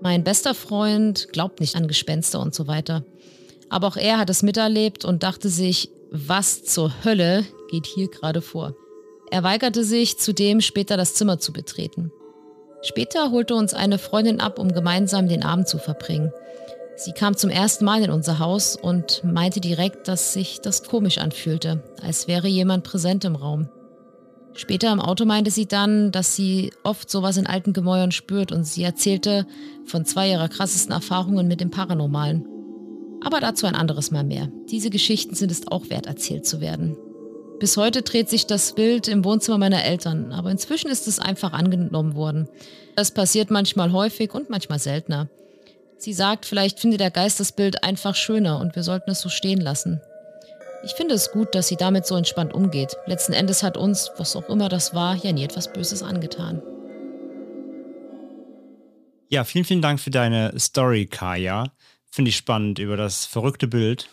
[0.00, 3.04] Mein bester Freund glaubt nicht an Gespenster und so weiter.
[3.70, 8.42] Aber auch er hat es miterlebt und dachte sich, was zur Hölle geht hier gerade
[8.42, 8.76] vor?
[9.32, 12.12] Er weigerte sich zudem später das Zimmer zu betreten.
[12.82, 16.32] Später holte uns eine Freundin ab, um gemeinsam den Abend zu verbringen.
[16.96, 21.18] Sie kam zum ersten Mal in unser Haus und meinte direkt, dass sich das komisch
[21.18, 23.68] anfühlte, als wäre jemand präsent im Raum.
[24.56, 28.64] Später im Auto meinte sie dann, dass sie oft sowas in alten Gemäuern spürt und
[28.64, 29.46] sie erzählte
[29.84, 32.46] von zwei ihrer krassesten Erfahrungen mit dem Paranormalen.
[33.24, 34.52] Aber dazu ein anderes Mal mehr.
[34.70, 36.96] Diese Geschichten sind es auch wert, erzählt zu werden.
[37.58, 41.52] Bis heute dreht sich das Bild im Wohnzimmer meiner Eltern, aber inzwischen ist es einfach
[41.52, 42.48] angenommen worden.
[42.94, 45.28] Das passiert manchmal häufig und manchmal seltener.
[45.98, 49.28] Sie sagt, vielleicht finde der Geist das Bild einfach schöner und wir sollten es so
[49.28, 50.00] stehen lassen.
[50.84, 52.96] Ich finde es gut, dass sie damit so entspannt umgeht.
[53.06, 56.60] Letzten Endes hat uns, was auch immer das war, ja nie etwas Böses angetan.
[59.30, 61.72] Ja, vielen, vielen Dank für deine Story, Kaya.
[62.10, 64.08] Finde ich spannend über das verrückte Bild.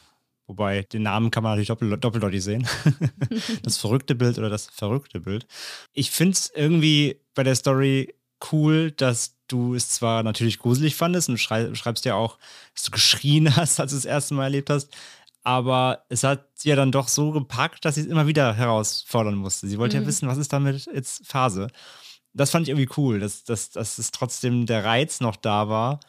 [0.47, 2.67] Wobei den Namen kann man natürlich doppel doppeldeutig sehen.
[3.63, 5.45] das verrückte Bild oder das verrückte Bild.
[5.93, 8.15] Ich finde es irgendwie bei der Story
[8.51, 12.37] cool, dass du es zwar natürlich gruselig fandest und schrei schreibst ja auch,
[12.73, 14.89] dass du geschrien hast, als du es das erste Mal erlebt hast,
[15.43, 19.35] aber es hat sie ja dann doch so gepackt, dass sie es immer wieder herausfordern
[19.35, 19.67] musste.
[19.67, 20.03] Sie wollte mhm.
[20.03, 21.67] ja wissen, was ist damit jetzt Phase.
[22.33, 25.99] Das fand ich irgendwie cool, dass, dass, dass es trotzdem der Reiz noch da war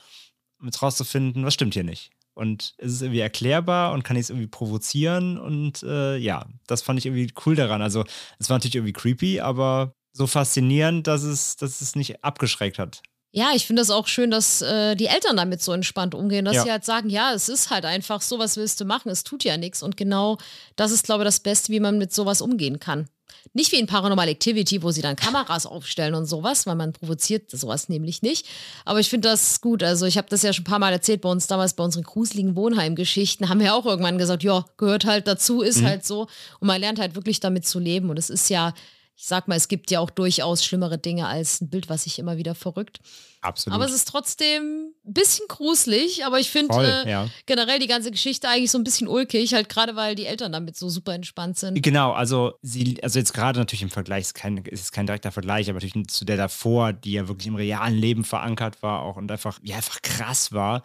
[0.61, 2.11] mit rauszufinden, was stimmt hier nicht.
[2.35, 5.39] Und es ist irgendwie erklärbar und kann ich es irgendwie provozieren.
[5.39, 7.83] Und äh, ja, das fand ich irgendwie cool daran.
[7.83, 8.05] Also,
[8.39, 13.03] es war natürlich irgendwie creepy, aber so faszinierend, dass es, dass es nicht abgeschreckt hat.
[13.35, 16.57] Ja, ich finde das auch schön, dass äh, die Eltern damit so entspannt umgehen, dass
[16.57, 16.65] Ja.
[16.65, 19.43] sie halt sagen, ja, es ist halt einfach so, was willst du machen, es tut
[19.43, 19.83] ja nichts.
[19.83, 20.37] Und genau
[20.77, 23.09] das ist, glaube ich, das Beste, wie man mit sowas umgehen kann.
[23.55, 27.51] Nicht wie in Paranormal Activity, wo sie dann Kameras aufstellen und sowas, weil man provoziert
[27.51, 28.47] sowas nämlich nicht.
[28.85, 29.83] Aber ich finde das gut.
[29.83, 32.05] Also ich habe das ja schon ein paar Mal erzählt bei uns damals bei unseren
[32.05, 33.49] gruseligen Wohnheimgeschichten.
[33.49, 36.29] Haben wir auch irgendwann gesagt, ja, gehört halt dazu, ist halt so.
[36.61, 38.11] Und man lernt halt wirklich damit zu leben.
[38.11, 38.75] Und es ist ja,
[39.15, 42.19] ich sag mal, es gibt ja auch durchaus schlimmere Dinge als ein Bild, was sich
[42.19, 43.01] immer wieder verrückt.
[43.41, 43.75] Absolut.
[43.75, 47.29] Aber es ist trotzdem ein bisschen gruselig, aber ich finde äh, ja.
[47.47, 50.77] generell die ganze Geschichte eigentlich so ein bisschen ulkig, halt gerade weil die Eltern damit
[50.77, 51.83] so super entspannt sind.
[51.83, 55.69] Genau, also sie, also jetzt gerade natürlich im Vergleich, ist kein, ist kein direkter Vergleich,
[55.69, 59.31] aber natürlich zu der davor, die ja wirklich im realen Leben verankert war auch und
[59.31, 60.83] einfach, ja, einfach krass war,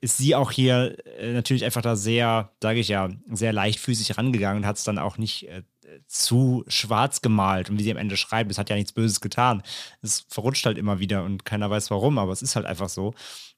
[0.00, 4.62] ist sie auch hier äh, natürlich einfach da sehr, sage ich ja, sehr leichtfüßig rangegangen
[4.62, 5.62] und hat es dann auch nicht äh,
[6.06, 7.70] zu schwarz gemalt.
[7.70, 9.62] Und wie sie am Ende schreibt, es hat ja nichts Böses getan.
[10.00, 13.14] Es verrutscht halt immer wieder und keiner weiß warum, aber es ist halt einfach so.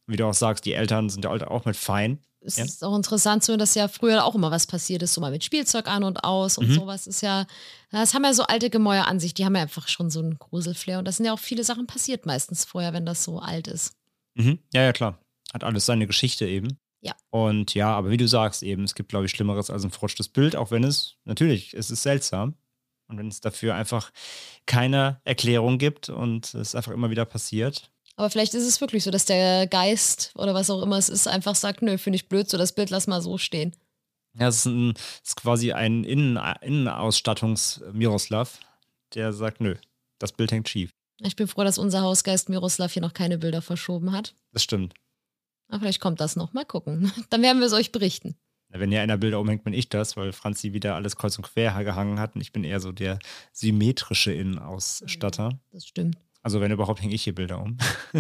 [0.07, 2.19] Wie du auch sagst, die Eltern sind ja auch mit fein.
[2.47, 2.65] Es Ja.
[2.65, 5.31] ist auch interessant zu hören, dass ja früher auch immer was passiert ist, so mal
[5.31, 6.65] mit Spielzeug an und aus Mhm.
[6.67, 7.47] und sowas ist ja,
[7.91, 10.39] das haben ja so alte Gemäuer an sich, die haben ja einfach schon so einen
[10.39, 13.67] Gruselflair und das sind ja auch viele Sachen passiert meistens vorher, wenn das so alt
[13.67, 13.95] ist.
[14.35, 14.59] Mhm.
[14.75, 15.19] Ja, ja, klar.
[15.55, 16.79] Hat alles seine Geschichte eben.
[17.05, 17.15] Ja.
[17.31, 20.29] Und ja, aber wie du sagst eben, es gibt, glaube ich, Schlimmeres als ein verrutschtes
[20.29, 22.55] Bild, auch wenn es, natürlich, es ist seltsam.
[23.07, 24.11] Und wenn es dafür einfach
[24.65, 27.91] keine Erklärung gibt und es einfach immer wieder passiert.
[28.17, 31.29] Aber vielleicht ist es wirklich so, dass der Geist oder was auch immer es ist,
[31.29, 33.77] einfach sagt, nö, finde ich blöd, so das Bild lass mal so stehen.
[34.39, 38.59] Ja, es ist, ein, es ist quasi ein Innen, Innenausstattungs-Miroslav,
[39.15, 39.75] der sagt, nö,
[40.19, 40.91] das Bild hängt schief.
[41.21, 44.35] Ich bin froh, dass unser Hausgeist Miroslav hier noch keine Bilder verschoben hat.
[44.53, 44.95] Das stimmt.
[45.69, 46.53] Aber vielleicht kommt das noch.
[46.53, 47.13] Mal gucken.
[47.31, 48.37] Dann werden wir es euch berichten.
[48.69, 51.85] Wenn ja einer Bilder umhängt, bin ich das, weil Franzi wieder alles kreuz und quer
[51.85, 53.21] gehangen hat und ich bin eher so der
[53.53, 55.61] symmetrische Innenausstatter.
[55.71, 56.19] Das stimmt.
[56.43, 57.79] Also wenn überhaupt, hänge ich hier Bilder um.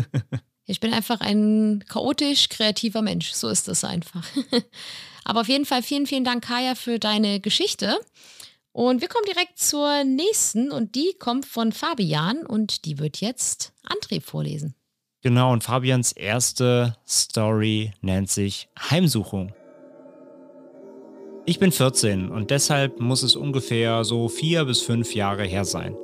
[0.66, 3.32] Ich bin einfach ein chaotisch kreativer Mensch.
[3.32, 4.26] So ist es einfach.
[5.24, 8.00] Aber auf jeden Fall vielen, vielen Dank, Kaya, für deine Geschichte.
[8.72, 13.72] Und wir kommen direkt zur nächsten und die kommt von Fabian und die wird jetzt
[13.84, 14.74] André vorlesen.
[15.24, 19.54] Genau, und Fabians erste Story nennt sich Heimsuchung.
[21.46, 25.96] Ich bin 14 und deshalb muss es ungefähr so vier bis fünf Jahre her sein.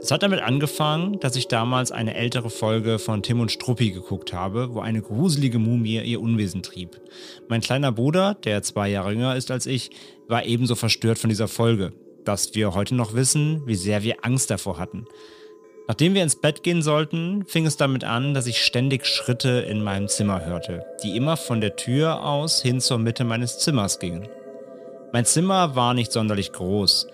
[0.00, 4.32] Es hat damit angefangen, dass ich damals eine ältere Folge von Tim und Struppi geguckt
[4.32, 6.98] habe, wo eine gruselige Mumie ihr Unwesen trieb.
[7.48, 9.90] Mein kleiner Bruder, der zwei Jahre jünger ist als ich,
[10.28, 11.92] war ebenso verstört von dieser Folge,
[12.24, 15.04] dass wir heute noch wissen, wie sehr wir Angst davor hatten.
[15.88, 19.84] Nachdem wir ins Bett gehen sollten, fing es damit an, dass ich ständig Schritte in
[19.84, 24.28] meinem Zimmer hörte, die immer von der Tür aus hin zur Mitte meines Zimmers gingen.
[25.12, 27.06] Mein Zimmer war nicht sonderlich groß.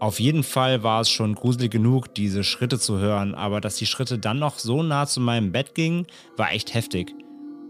[0.00, 3.86] Auf jeden Fall war es schon gruselig genug, diese Schritte zu hören, aber dass die
[3.86, 7.14] Schritte dann noch so nah zu meinem Bett gingen, war echt heftig.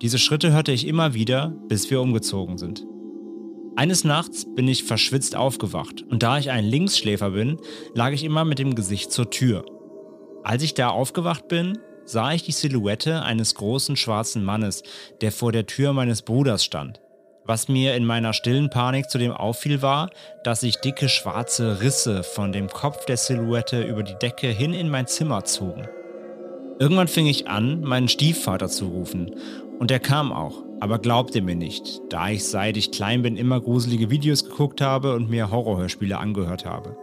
[0.01, 2.85] Diese Schritte hörte ich immer wieder, bis wir umgezogen sind.
[3.77, 7.59] Eines Nachts bin ich verschwitzt aufgewacht und da ich ein Linksschläfer bin,
[7.95, 9.67] lag ich immer mit dem Gesicht zur Tür.
[10.47, 14.85] Als ich da aufgewacht bin, sah ich die Silhouette eines großen schwarzen Mannes,
[15.21, 17.01] der vor der Tür meines Bruders stand.
[17.45, 20.09] Was mir in meiner stillen Panik zudem auffiel, war,
[20.45, 24.89] dass sich dicke schwarze Risse von dem Kopf der Silhouette über die Decke hin in
[24.89, 25.89] mein Zimmer zogen.
[26.79, 29.35] Irgendwann fing ich an, meinen Stiefvater zu rufen.
[29.81, 33.61] Und er kam auch, aber glaubte mir nicht, da ich seit ich klein bin immer
[33.61, 36.97] gruselige Videos geguckt habe und mir Horrorhörspiele angehört habe.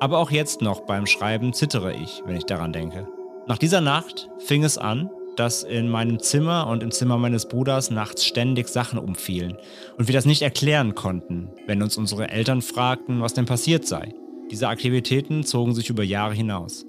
[0.00, 3.08] Aber auch jetzt noch beim Schreiben zittere ich, wenn ich daran denke.
[3.46, 7.90] Nach dieser Nacht fing es an, dass in meinem Zimmer und im Zimmer meines Bruders
[7.90, 9.56] nachts ständig Sachen umfielen
[9.96, 14.14] und wir das nicht erklären konnten, wenn uns unsere Eltern fragten, was denn passiert sei.
[14.50, 16.84] Diese Aktivitäten zogen sich über Jahre hinaus.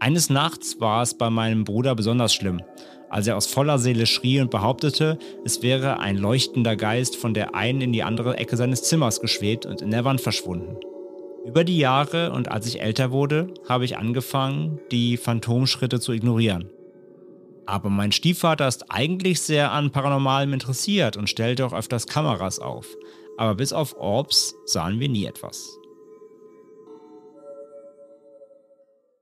[0.00, 2.60] Eines Nachts war es bei meinem Bruder besonders schlimm,
[3.08, 7.54] als er aus voller Seele schrie und behauptete, es wäre ein leuchtender Geist von der
[7.54, 10.76] einen in die andere Ecke seines Zimmers geschwebt und in der Wand verschwunden.
[11.44, 16.70] Über die Jahre und als ich älter wurde, habe ich angefangen, die Phantomschritte zu ignorieren.
[17.66, 22.86] Aber mein Stiefvater ist eigentlich sehr an Paranormalem interessiert und stellte auch öfters Kameras auf.
[23.36, 25.78] Aber bis auf Orbs sahen wir nie etwas.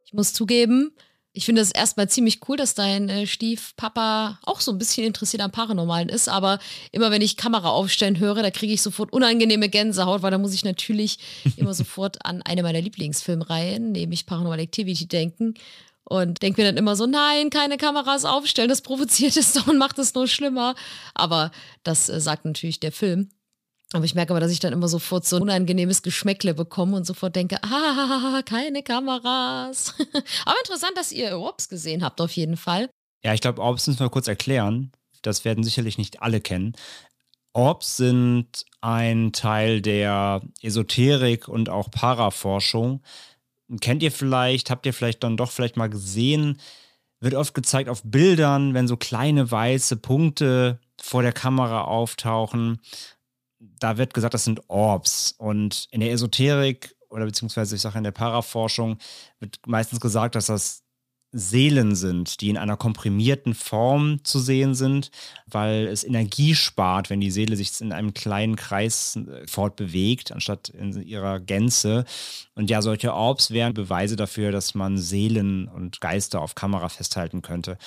[0.05, 0.95] Ich muss zugeben,
[1.35, 5.43] ich finde es erstmal ziemlich cool, dass dein äh, Stiefpapa auch so ein bisschen interessiert
[5.43, 6.59] am Paranormalen ist, aber
[6.91, 10.55] immer wenn ich Kamera aufstellen höre, da kriege ich sofort unangenehme Gänsehaut, weil da muss
[10.55, 11.19] ich natürlich
[11.57, 15.55] immer sofort an eine meiner Lieblingsfilmreihen, nämlich Paranormal Activity, denken.
[16.05, 19.79] Und denke mir dann immer so, nein, keine Kameras aufstellen, das provoziert es doch und
[19.79, 20.75] macht es nur schlimmer.
[21.15, 21.51] Aber
[21.85, 23.31] das äh, sagt natürlich der Film.
[23.93, 27.05] Aber ich merke aber, dass ich dann immer sofort so ein unangenehmes Geschmäckle bekomme und
[27.05, 29.95] sofort denke, ah, keine Kameras.
[30.45, 32.89] aber interessant, dass ihr Orbs gesehen habt, auf jeden Fall.
[33.23, 34.93] Ja, ich glaube, Orbs müssen wir kurz erklären.
[35.23, 36.75] Das werden sicherlich nicht alle kennen.
[37.53, 43.03] Orbs sind ein Teil der Esoterik und auch Paraforschung.
[43.81, 46.59] Kennt ihr vielleicht, habt ihr vielleicht dann doch vielleicht mal gesehen,
[47.21, 52.81] wird oft gezeigt auf Bildern, wenn so kleine weiße Punkte vor der Kamera auftauchen.
[53.79, 55.35] Da wird gesagt, das sind Orbs.
[55.39, 58.99] Und in der Esoterik oder beziehungsweise ich sage in der Paraforschung
[59.39, 60.83] wird meistens gesagt, dass das
[61.35, 65.11] Seelen sind, die in einer komprimierten Form zu sehen sind,
[65.47, 70.69] weil es Energie spart, wenn die Seele sich in einem kleinen Kreis äh, fortbewegt, anstatt
[70.69, 72.05] in ihrer Gänze.
[72.55, 77.41] Und ja, solche Orbs wären Beweise dafür, dass man Seelen und Geister auf Kamera festhalten
[77.41, 77.79] könnte.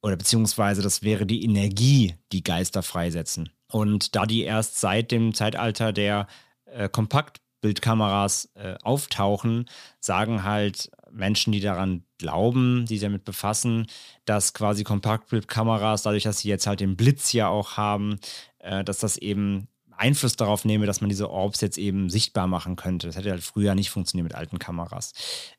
[0.00, 3.50] Oder beziehungsweise das wäre die Energie, die Geister freisetzen.
[3.70, 6.26] Und da die erst seit dem Zeitalter der
[6.66, 9.66] äh, Kompaktbildkameras äh, auftauchen,
[10.00, 13.86] sagen halt Menschen, die daran glauben, die sich damit befassen,
[14.24, 18.18] dass quasi Kompaktbildkameras, dadurch, dass sie jetzt halt den Blitz ja auch haben,
[18.58, 22.76] äh, dass das eben Einfluss darauf nehme, dass man diese Orbs jetzt eben sichtbar machen
[22.76, 23.06] könnte.
[23.06, 25.12] Das hätte halt früher nicht funktioniert mit alten Kameras.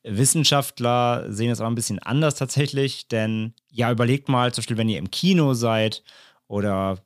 [0.04, 4.90] Wissenschaftler sehen es aber ein bisschen anders tatsächlich, denn ja, überlegt mal, zum Beispiel, wenn
[4.90, 6.04] ihr im Kino seid
[6.48, 7.00] oder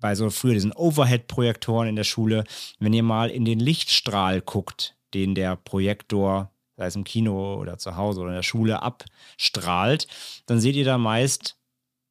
[0.00, 2.44] bei so früher diesen Overhead-Projektoren in der Schule,
[2.78, 7.78] wenn ihr mal in den Lichtstrahl guckt, den der Projektor sei es im Kino oder
[7.78, 10.06] zu Hause oder in der Schule, abstrahlt,
[10.46, 11.56] dann seht ihr da meist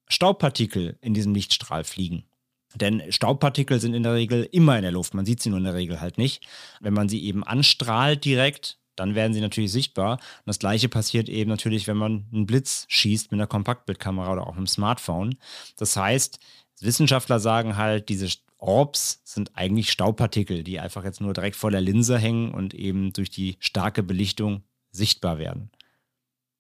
[0.08, 2.24] Staubpartikel in diesem Lichtstrahl fliegen.
[2.76, 5.14] Denn Staubpartikel sind in der Regel immer in der Luft.
[5.14, 6.46] Man sieht sie nur in der Regel halt nicht.
[6.80, 10.14] Wenn man sie eben anstrahlt direkt, dann werden sie natürlich sichtbar.
[10.14, 14.48] Und das gleiche passiert eben natürlich, wenn man einen Blitz schießt mit einer Kompaktbildkamera oder
[14.48, 15.36] auch einem Smartphone.
[15.78, 16.40] Das heißt,
[16.82, 21.82] Wissenschaftler sagen halt, diese Orbs sind eigentlich Staubpartikel, die einfach jetzt nur direkt vor der
[21.82, 25.70] Linse hängen und eben durch die starke Belichtung sichtbar werden.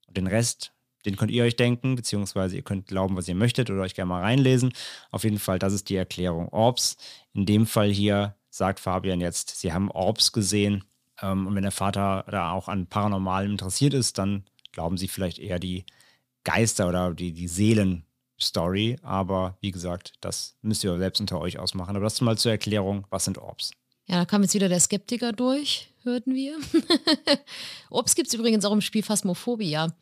[0.07, 0.73] Und den Rest,
[1.05, 4.09] den könnt ihr euch denken, beziehungsweise ihr könnt glauben, was ihr möchtet oder euch gerne
[4.09, 4.73] mal reinlesen.
[5.11, 6.49] Auf jeden Fall, das ist die Erklärung.
[6.49, 6.97] Orbs,
[7.33, 10.83] in dem Fall hier sagt Fabian jetzt, sie haben Orbs gesehen.
[11.21, 15.39] Ähm, und wenn der Vater da auch an Paranormalem interessiert ist, dann glauben sie vielleicht
[15.39, 15.85] eher die
[16.43, 18.05] Geister oder die, die Seelen
[18.43, 21.95] Story, aber wie gesagt, das müsst ihr selbst unter euch ausmachen.
[21.95, 23.71] Aber das mal zur Erklärung, was sind Orbs?
[24.05, 26.57] Ja, da kam jetzt wieder der Skeptiker durch, hörten wir.
[27.89, 29.93] Orbs gibt es übrigens auch im Spiel Phasmophobia.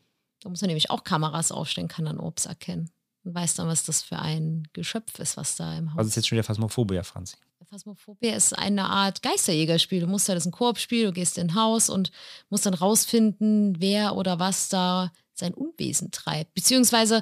[0.42, 2.90] Da muss man nämlich auch Kameras aufstellen, kann dann Orbs erkennen.
[3.24, 5.98] Und weiß dann, was das für ein Geschöpf ist, was da im Haus ist.
[5.98, 7.38] Was ist jetzt schon wieder Phasmophobia, Franzi?
[7.72, 10.02] Phasmophobia ist eine Art Geisterjägerspiel.
[10.02, 12.12] Du musst ja, das ist ein Koop-Spiel, du gehst in ein Haus und
[12.50, 16.54] musst dann rausfinden, wer oder was da sein Unwesen treibt.
[16.54, 17.22] Beziehungsweise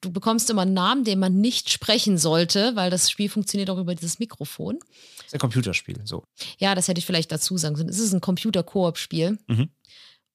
[0.00, 3.78] du bekommst immer einen Namen, den man nicht sprechen sollte, weil das Spiel funktioniert auch
[3.78, 4.78] über dieses Mikrofon.
[5.18, 6.24] Das ist ein Computerspiel, so.
[6.58, 7.88] Ja, das hätte ich vielleicht dazu sagen sollen.
[7.88, 9.38] Es ist ein Computer-Koop-Spiel.
[9.46, 9.70] Mhm.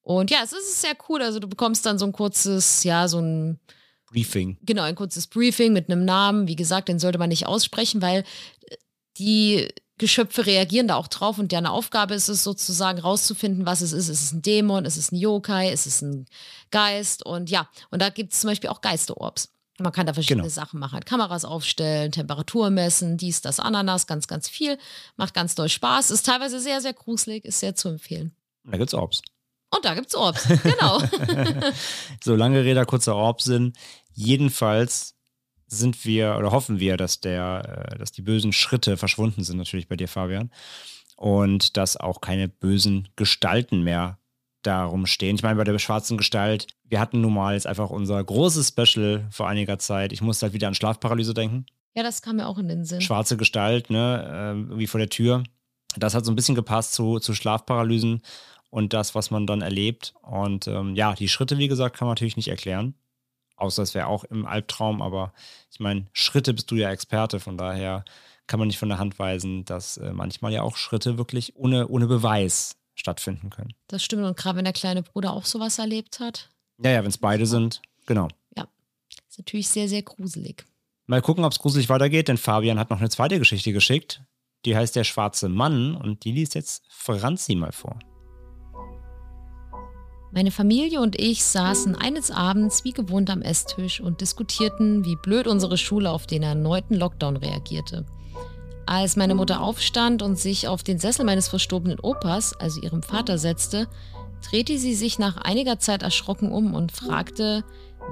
[0.01, 1.21] Und ja, es ist sehr cool.
[1.21, 3.59] Also du bekommst dann so ein kurzes, ja, so ein
[4.07, 4.57] Briefing.
[4.61, 6.47] Genau, ein kurzes Briefing mit einem Namen.
[6.47, 8.23] Wie gesagt, den sollte man nicht aussprechen, weil
[9.17, 13.93] die Geschöpfe reagieren da auch drauf und deren Aufgabe ist es sozusagen rauszufinden, was es
[13.93, 14.09] ist.
[14.09, 16.25] Ist es ein Dämon, ist es ein Yokai, ist es ein
[16.71, 19.53] Geist und ja, und da gibt es zum Beispiel auch Geisterorbs.
[19.79, 20.53] Man kann da verschiedene genau.
[20.53, 24.77] Sachen machen, halt Kameras aufstellen, Temperatur messen, dies, das, Ananas, ganz, ganz viel.
[25.15, 28.35] Macht ganz doll Spaß, ist teilweise sehr, sehr gruselig, ist sehr zu empfehlen.
[28.65, 29.21] Da gibt's Orbs.
[29.75, 31.01] Und da gibt's Orbs, genau.
[32.23, 33.73] so lange Räder, kurzer Orbs-Sinn.
[34.13, 35.12] Jedenfalls
[35.77, 39.87] sind wir oder hoffen wir, dass der, äh, dass die bösen Schritte verschwunden sind, natürlich
[39.87, 40.51] bei dir, Fabian.
[41.15, 44.17] Und dass auch keine bösen Gestalten mehr
[44.63, 45.35] darum stehen.
[45.35, 49.27] Ich meine, bei der schwarzen Gestalt, wir hatten nun mal jetzt einfach unser großes Special
[49.29, 50.13] vor einiger Zeit.
[50.13, 51.65] Ich musste halt wieder an Schlafparalyse denken.
[51.95, 53.01] Ja, das kam mir auch in den Sinn.
[53.01, 55.43] Schwarze Gestalt, ne, äh, irgendwie vor der Tür.
[55.95, 58.21] Das hat so ein bisschen gepasst zu, zu Schlafparalysen
[58.69, 60.15] und das, was man dann erlebt.
[60.23, 62.95] Und ähm, ja, die Schritte, wie gesagt, kann man natürlich nicht erklären.
[63.55, 65.33] Außer es wäre auch im Albtraum, aber
[65.71, 68.03] ich meine, Schritte bist du ja Experte, von daher
[68.47, 71.87] kann man nicht von der Hand weisen, dass äh, manchmal ja auch Schritte wirklich ohne,
[71.87, 73.73] ohne Beweis stattfinden können.
[73.87, 74.23] Das stimmt.
[74.23, 76.49] Und gerade wenn der kleine Bruder auch sowas erlebt hat.
[76.83, 78.27] Ja, ja, wenn es beide sind, genau.
[78.55, 78.67] Ja,
[79.29, 80.65] ist natürlich sehr, sehr gruselig.
[81.05, 84.21] Mal gucken, ob es gruselig weitergeht, denn Fabian hat noch eine zweite Geschichte geschickt.
[84.65, 87.99] Die heißt Der schwarze Mann und die liest jetzt Franzi mal vor.
[90.35, 95.45] Meine Familie und ich saßen eines Abends wie gewohnt am Esstisch und diskutierten, wie blöd
[95.45, 98.03] unsere Schule auf den erneuten Lockdown reagierte.
[98.87, 103.37] Als meine Mutter aufstand und sich auf den Sessel meines verstorbenen Opas, also ihrem Vater,
[103.37, 103.87] setzte,
[104.49, 107.63] drehte sie sich nach einiger Zeit erschrocken um und fragte,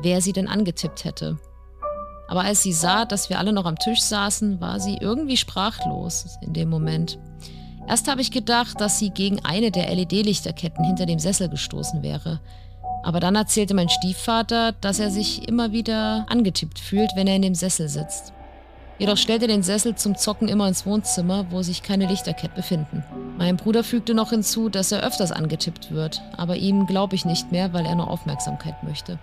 [0.04, 1.40] wer sie denn angetippt hätte.
[2.28, 6.28] Aber als sie sah, dass wir alle noch am Tisch saßen, war sie irgendwie sprachlos
[6.44, 7.18] in dem Moment.
[7.88, 12.40] Erst habe ich gedacht, dass sie gegen eine der LED-Lichterketten hinter dem Sessel gestoßen wäre.
[13.04, 17.42] Aber dann erzählte mein Stiefvater, dass er sich immer wieder angetippt fühlt, wenn er in
[17.42, 18.34] dem Sessel sitzt.
[19.00, 23.04] Jedoch stellt er den Sessel zum Zocken immer ins Wohnzimmer, wo sich keine Lichterkette befinden.
[23.40, 27.52] Mein Bruder fügte noch hinzu, dass er öfters angetippt wird, aber ihm glaube ich nicht
[27.52, 29.18] mehr, weil er nur Aufmerksamkeit möchte.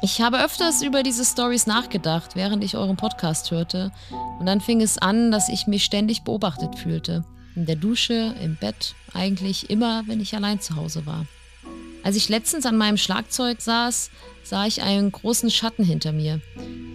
[0.00, 3.92] Ich habe öfters über diese Stories nachgedacht, während ich euren Podcast hörte,
[4.38, 7.24] und dann fing es an, dass ich mich ständig beobachtet fühlte.
[7.56, 11.26] In der Dusche, im Bett, eigentlich immer, wenn ich allein zu Hause war.
[12.02, 14.10] Als ich letztens an meinem Schlagzeug saß,
[14.42, 16.40] sah ich einen großen Schatten hinter mir.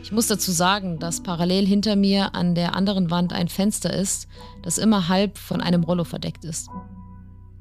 [0.03, 4.27] Ich muss dazu sagen, dass parallel hinter mir an der anderen Wand ein Fenster ist,
[4.61, 6.67] das immer halb von einem Rollo verdeckt ist.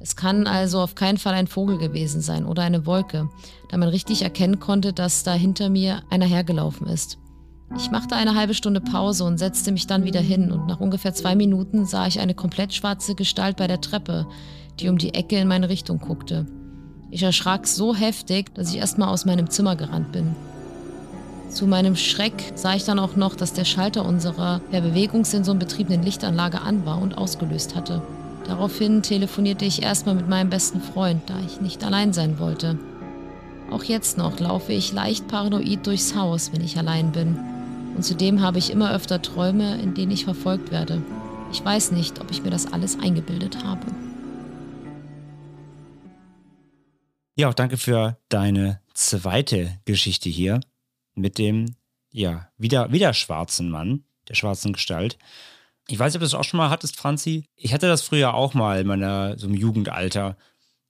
[0.01, 3.29] Es kann also auf keinen Fall ein Vogel gewesen sein oder eine Wolke,
[3.69, 7.19] da man richtig erkennen konnte, dass da hinter mir einer hergelaufen ist.
[7.77, 11.13] Ich machte eine halbe Stunde Pause und setzte mich dann wieder hin und nach ungefähr
[11.13, 14.27] zwei Minuten sah ich eine komplett schwarze Gestalt bei der Treppe,
[14.81, 16.47] die um die Ecke in meine Richtung guckte.
[17.11, 20.35] Ich erschrak so heftig, dass ich erstmal aus meinem Zimmer gerannt bin.
[21.51, 26.03] Zu meinem Schreck sah ich dann auch noch, dass der Schalter unserer per Bewegungssensoren betriebenen
[26.03, 28.03] Lichtanlage an war und ausgelöst hatte.
[28.45, 32.79] Daraufhin telefonierte ich erstmal mit meinem besten Freund, da ich nicht allein sein wollte.
[33.71, 37.39] Auch jetzt noch laufe ich leicht paranoid durchs Haus, wenn ich allein bin.
[37.99, 41.03] Und zudem habe ich immer öfter Träume, in denen ich verfolgt werde.
[41.51, 43.85] Ich weiß nicht, ob ich mir das alles eingebildet habe.
[47.35, 50.61] Ja, auch danke für deine zweite Geschichte hier
[51.17, 51.75] mit dem,
[52.13, 55.19] ja, wieder, wieder schwarzen Mann, der schwarzen Gestalt.
[55.89, 57.47] Ich weiß nicht, ob du das auch schon mal hattest, Franzi.
[57.57, 60.37] Ich hatte das früher auch mal in meiner, so im Jugendalter,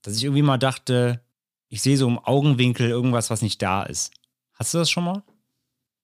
[0.02, 1.22] dass ich irgendwie mal dachte,
[1.70, 4.12] ich sehe so im Augenwinkel irgendwas, was nicht da ist.
[4.52, 5.22] Hast du das schon mal?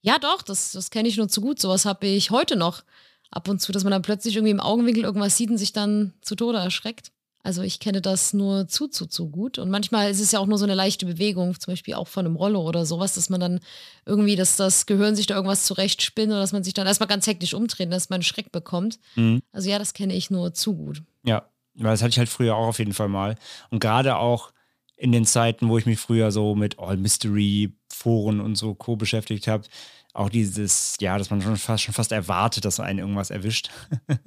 [0.04, 1.58] Ja, doch, das, das kenne ich nur zu gut.
[1.58, 2.84] Sowas habe ich heute noch
[3.30, 6.12] ab und zu, dass man dann plötzlich irgendwie im Augenwinkel irgendwas sieht und sich dann
[6.20, 7.10] zu Tode erschreckt.
[7.42, 9.58] Also ich kenne das nur zu, zu, zu gut.
[9.58, 12.26] Und manchmal ist es ja auch nur so eine leichte Bewegung, zum Beispiel auch von
[12.26, 13.60] einem Rollo oder sowas, dass man dann
[14.04, 17.26] irgendwie, dass das Gehirn sich da irgendwas zurechtspinnt oder dass man sich dann erstmal ganz
[17.26, 18.98] hektisch umdreht, dass man einen Schreck bekommt.
[19.14, 19.40] Mhm.
[19.52, 21.02] Also ja, das kenne ich nur zu gut.
[21.24, 23.36] Ja, weil das hatte ich halt früher auch auf jeden Fall mal.
[23.70, 24.52] Und gerade auch
[24.96, 28.96] in den Zeiten, wo ich mich früher so mit All Mystery Foren und so Co.
[28.96, 29.64] beschäftigt habe,
[30.12, 33.70] auch dieses, ja, dass man schon fast, schon fast erwartet, dass einen irgendwas erwischt.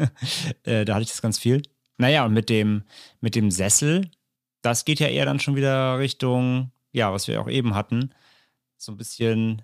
[0.63, 1.61] äh, da hatte ich das ganz viel.
[1.97, 2.84] Naja, und mit dem,
[3.22, 4.09] mit dem Sessel,
[4.61, 8.11] das geht ja eher dann schon wieder Richtung, ja, was wir auch eben hatten,
[8.76, 9.63] so ein bisschen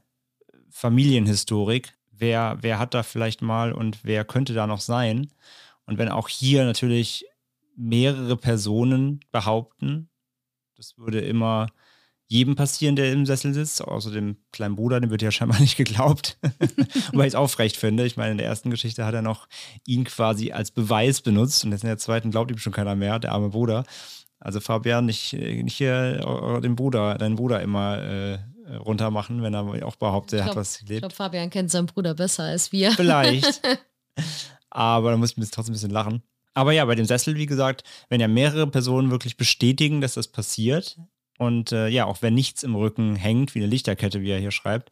[0.70, 1.94] Familienhistorik.
[2.12, 5.32] Wer, wer hat da vielleicht mal und wer könnte da noch sein?
[5.86, 7.26] Und wenn auch hier natürlich
[7.76, 10.10] mehrere Personen behaupten,
[10.84, 11.68] das würde immer
[12.28, 15.78] jedem passieren, der im Sessel sitzt, außer dem kleinen Bruder, dem wird ja scheinbar nicht
[15.78, 16.38] geglaubt.
[17.12, 18.06] Wobei ich es aufrecht finde.
[18.06, 19.48] Ich meine, in der ersten Geschichte hat er noch
[19.86, 23.20] ihn quasi als Beweis benutzt und jetzt in der zweiten glaubt ihm schon keiner mehr,
[23.20, 23.84] der arme Bruder.
[24.40, 28.40] Also Fabian, nicht, nicht hier den Bruder, deinen Bruder immer äh,
[28.78, 30.92] runter machen, wenn er auch behauptet, er hat was gelebt.
[30.92, 32.92] Ich glaube, Fabian kennt seinen Bruder besser als wir.
[32.92, 33.62] Vielleicht.
[34.70, 36.24] Aber da muss ich mir trotzdem ein bisschen lachen.
[36.54, 40.28] Aber ja, bei dem Sessel, wie gesagt, wenn ja mehrere Personen wirklich bestätigen, dass das
[40.28, 40.98] passiert,
[41.40, 44.52] und äh, ja, auch wenn nichts im Rücken hängt, wie eine Lichterkette, wie er hier
[44.52, 44.92] schreibt,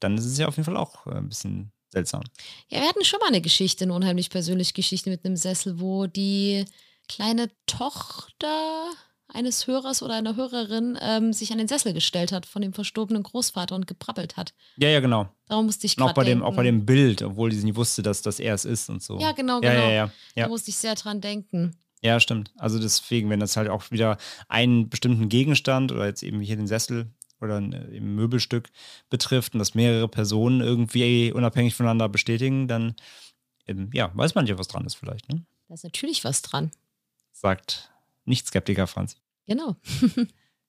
[0.00, 2.22] dann ist es ja auf jeden Fall auch äh, ein bisschen seltsam.
[2.68, 6.06] Ja, wir hatten schon mal eine Geschichte, eine unheimlich persönliche Geschichte mit einem Sessel, wo
[6.06, 6.64] die
[7.08, 8.90] kleine Tochter
[9.36, 13.22] eines Hörers oder einer Hörerin ähm, sich an den Sessel gestellt hat von dem verstorbenen
[13.22, 14.54] Großvater und geprabbelt hat.
[14.76, 15.28] Ja, ja, genau.
[15.46, 18.02] Darum musste ich gerade auch bei dem Auch bei dem Bild, obwohl sie nicht wusste,
[18.02, 19.18] dass das er es ist und so.
[19.20, 19.72] Ja, genau, genau.
[19.72, 20.44] Ja, ja, ja, ja.
[20.44, 21.76] Da musste ich sehr dran denken.
[22.02, 22.52] Ja, stimmt.
[22.56, 24.18] Also deswegen, wenn das halt auch wieder
[24.48, 27.10] einen bestimmten Gegenstand oder jetzt eben hier den Sessel
[27.40, 28.70] oder ein äh, Möbelstück
[29.10, 32.96] betrifft und das mehrere Personen irgendwie unabhängig voneinander bestätigen, dann
[33.66, 35.28] ähm, ja, weiß man ja, was dran ist vielleicht.
[35.28, 35.44] Ne?
[35.68, 36.70] Da ist natürlich was dran.
[37.32, 37.90] Sagt
[38.24, 39.16] Nicht-Skeptiker Franz.
[39.46, 39.76] Genau.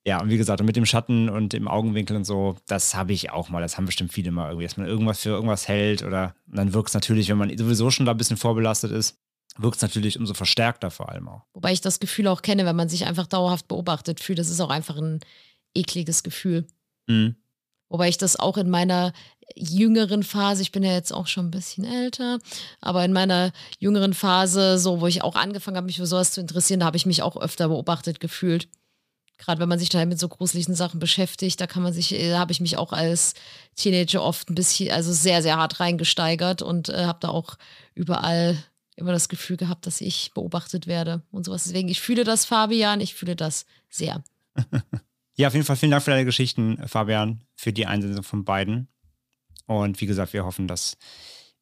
[0.06, 3.32] ja, und wie gesagt, mit dem Schatten und im Augenwinkel und so, das habe ich
[3.32, 3.62] auch mal.
[3.62, 6.90] Das haben bestimmt viele mal irgendwie, dass man irgendwas für irgendwas hält oder dann wirkt
[6.90, 9.20] es natürlich, wenn man sowieso schon da ein bisschen vorbelastet ist,
[9.58, 11.44] wirkt es natürlich umso verstärkter vor allem auch.
[11.54, 14.40] Wobei ich das Gefühl auch kenne, wenn man sich einfach dauerhaft beobachtet fühlt.
[14.40, 15.20] Das ist auch einfach ein
[15.74, 16.68] ekliges Gefühl.
[17.08, 17.36] Mhm.
[17.90, 19.14] Wobei ich das auch in meiner
[19.56, 22.40] jüngeren Phase, ich bin ja jetzt auch schon ein bisschen älter,
[22.82, 26.42] aber in meiner jüngeren Phase, so wo ich auch angefangen habe, mich für sowas zu
[26.42, 28.68] interessieren, da habe ich mich auch öfter beobachtet gefühlt.
[29.38, 32.16] Gerade wenn man sich da mit so gruseligen Sachen beschäftigt, da kann man sich, da
[32.16, 33.36] äh, habe ich mich auch als
[33.76, 37.58] Teenager oft ein bisschen, also sehr, sehr hart reingesteigert und äh, habe da auch
[37.94, 38.58] überall
[38.96, 41.66] immer das Gefühl gehabt, dass ich beobachtet werde und sowas.
[41.66, 44.24] Deswegen, ich fühle das, Fabian, ich fühle das sehr.
[45.36, 48.88] ja, auf jeden Fall vielen Dank für deine Geschichten, Fabian, für die Einsendung von beiden.
[49.68, 50.98] Und wie gesagt, wir hoffen, dass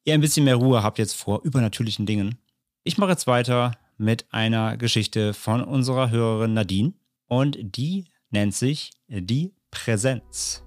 [0.04, 2.38] ihr ein bisschen mehr Ruhe habt jetzt vor übernatürlichen Dingen.
[2.84, 6.94] Ich mache jetzt weiter mit einer Geschichte von unserer Hörerin Nadine
[7.26, 10.62] und die nennt sich Die Präsenz.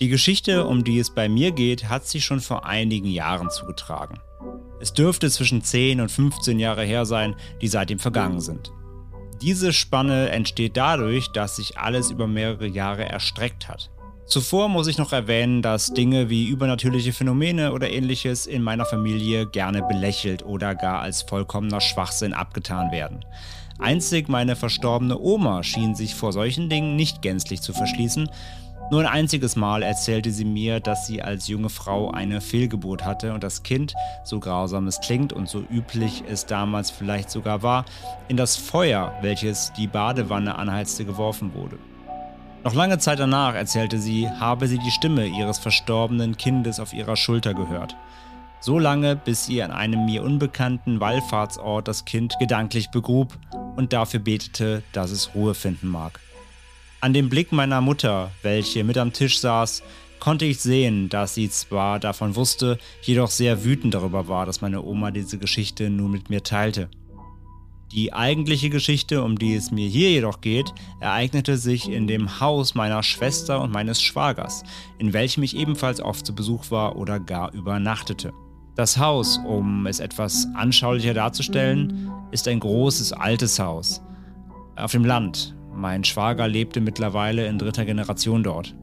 [0.00, 4.20] Die Geschichte, um die es bei mir geht, hat sich schon vor einigen Jahren zugetragen.
[4.80, 8.72] Es dürfte zwischen 10 und 15 Jahre her sein, die seitdem vergangen sind.
[9.42, 13.90] Diese Spanne entsteht dadurch, dass sich alles über mehrere Jahre erstreckt hat.
[14.28, 19.46] Zuvor muss ich noch erwähnen, dass Dinge wie übernatürliche Phänomene oder ähnliches in meiner Familie
[19.46, 23.24] gerne belächelt oder gar als vollkommener Schwachsinn abgetan werden.
[23.78, 28.28] Einzig meine verstorbene Oma schien sich vor solchen Dingen nicht gänzlich zu verschließen.
[28.90, 33.32] Nur ein einziges Mal erzählte sie mir, dass sie als junge Frau eine Fehlgeburt hatte
[33.32, 37.86] und das Kind, so grausam es klingt und so üblich es damals vielleicht sogar war,
[38.28, 41.78] in das Feuer, welches die Badewanne anheizte, geworfen wurde.
[42.64, 47.16] Noch lange Zeit danach erzählte sie, habe sie die Stimme ihres verstorbenen Kindes auf ihrer
[47.16, 47.96] Schulter gehört.
[48.60, 53.38] So lange, bis sie an einem mir unbekannten Wallfahrtsort das Kind gedanklich begrub
[53.76, 56.18] und dafür betete, dass es Ruhe finden mag.
[57.00, 59.84] An dem Blick meiner Mutter, welche mit am Tisch saß,
[60.18, 64.82] konnte ich sehen, dass sie zwar davon wusste, jedoch sehr wütend darüber war, dass meine
[64.82, 66.88] Oma diese Geschichte nun mit mir teilte.
[67.92, 72.74] Die eigentliche Geschichte, um die es mir hier jedoch geht, ereignete sich in dem Haus
[72.74, 74.62] meiner Schwester und meines Schwagers,
[74.98, 78.32] in welchem ich ebenfalls oft zu Besuch war oder gar übernachtete.
[78.76, 84.02] Das Haus, um es etwas anschaulicher darzustellen, ist ein großes altes Haus.
[84.76, 85.56] Auf dem Land.
[85.74, 88.74] Mein Schwager lebte mittlerweile in dritter Generation dort.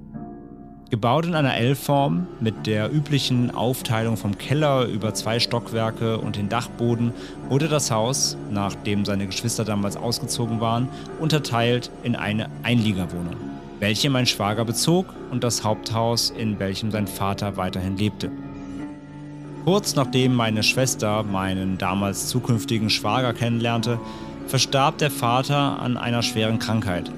[0.92, 6.48] Gebaut in einer L-Form mit der üblichen Aufteilung vom Keller über zwei Stockwerke und den
[6.48, 7.12] Dachboden
[7.50, 10.88] wurde das Haus, nachdem seine Geschwister damals ausgezogen waren,
[11.20, 13.36] unterteilt in eine Einliegerwohnung,
[13.80, 18.30] welche mein Schwager bezog und das Haupthaus, in welchem sein Vater weiterhin lebte.
[19.66, 24.00] Kurz nachdem meine Schwester meinen damals zukünftigen Schwager kennenlernte,
[24.46, 27.10] verstarb der Vater an einer schweren Krankheit.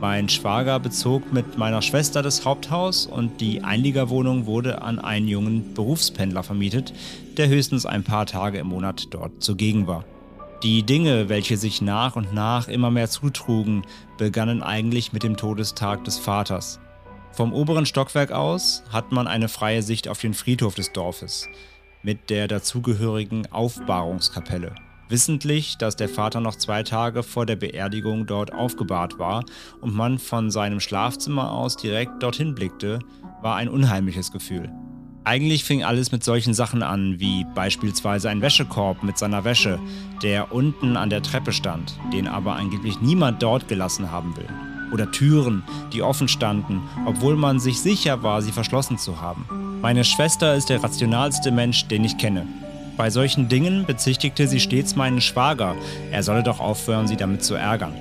[0.00, 5.74] Mein Schwager bezog mit meiner Schwester das Haupthaus und die Einliegerwohnung wurde an einen jungen
[5.74, 6.94] Berufspendler vermietet,
[7.36, 10.06] der höchstens ein paar Tage im Monat dort zugegen war.
[10.62, 13.82] Die Dinge, welche sich nach und nach immer mehr zutrugen,
[14.16, 16.80] begannen eigentlich mit dem Todestag des Vaters.
[17.32, 21.46] Vom oberen Stockwerk aus hat man eine freie Sicht auf den Friedhof des Dorfes
[22.02, 24.74] mit der dazugehörigen Aufbahrungskapelle
[25.10, 29.44] wissentlich, dass der Vater noch zwei Tage vor der Beerdigung dort aufgebahrt war
[29.80, 33.00] und man von seinem Schlafzimmer aus direkt dorthin blickte,
[33.42, 34.70] war ein unheimliches Gefühl.
[35.24, 39.78] Eigentlich fing alles mit solchen Sachen an, wie beispielsweise ein Wäschekorb mit seiner Wäsche,
[40.22, 44.48] der unten an der Treppe stand, den aber angeblich niemand dort gelassen haben will.
[44.92, 49.44] Oder Türen, die offen standen, obwohl man sich sicher war, sie verschlossen zu haben.
[49.82, 52.46] Meine Schwester ist der rationalste Mensch, den ich kenne.
[53.00, 55.74] Bei solchen Dingen bezichtigte sie stets meinen Schwager,
[56.12, 57.94] er solle doch aufhören, sie damit zu ärgern.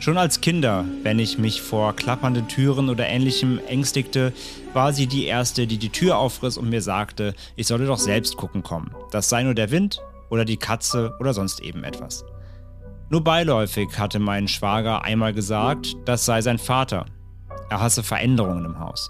[0.00, 4.32] Schon als Kinder, wenn ich mich vor klappernden Türen oder ähnlichem ängstigte,
[4.72, 8.36] war sie die Erste, die die Tür aufriss und mir sagte, ich solle doch selbst
[8.36, 8.90] gucken kommen.
[9.12, 12.24] Das sei nur der Wind oder die Katze oder sonst eben etwas.
[13.10, 17.06] Nur beiläufig hatte mein Schwager einmal gesagt, das sei sein Vater.
[17.70, 19.08] Er hasse Veränderungen im Haus.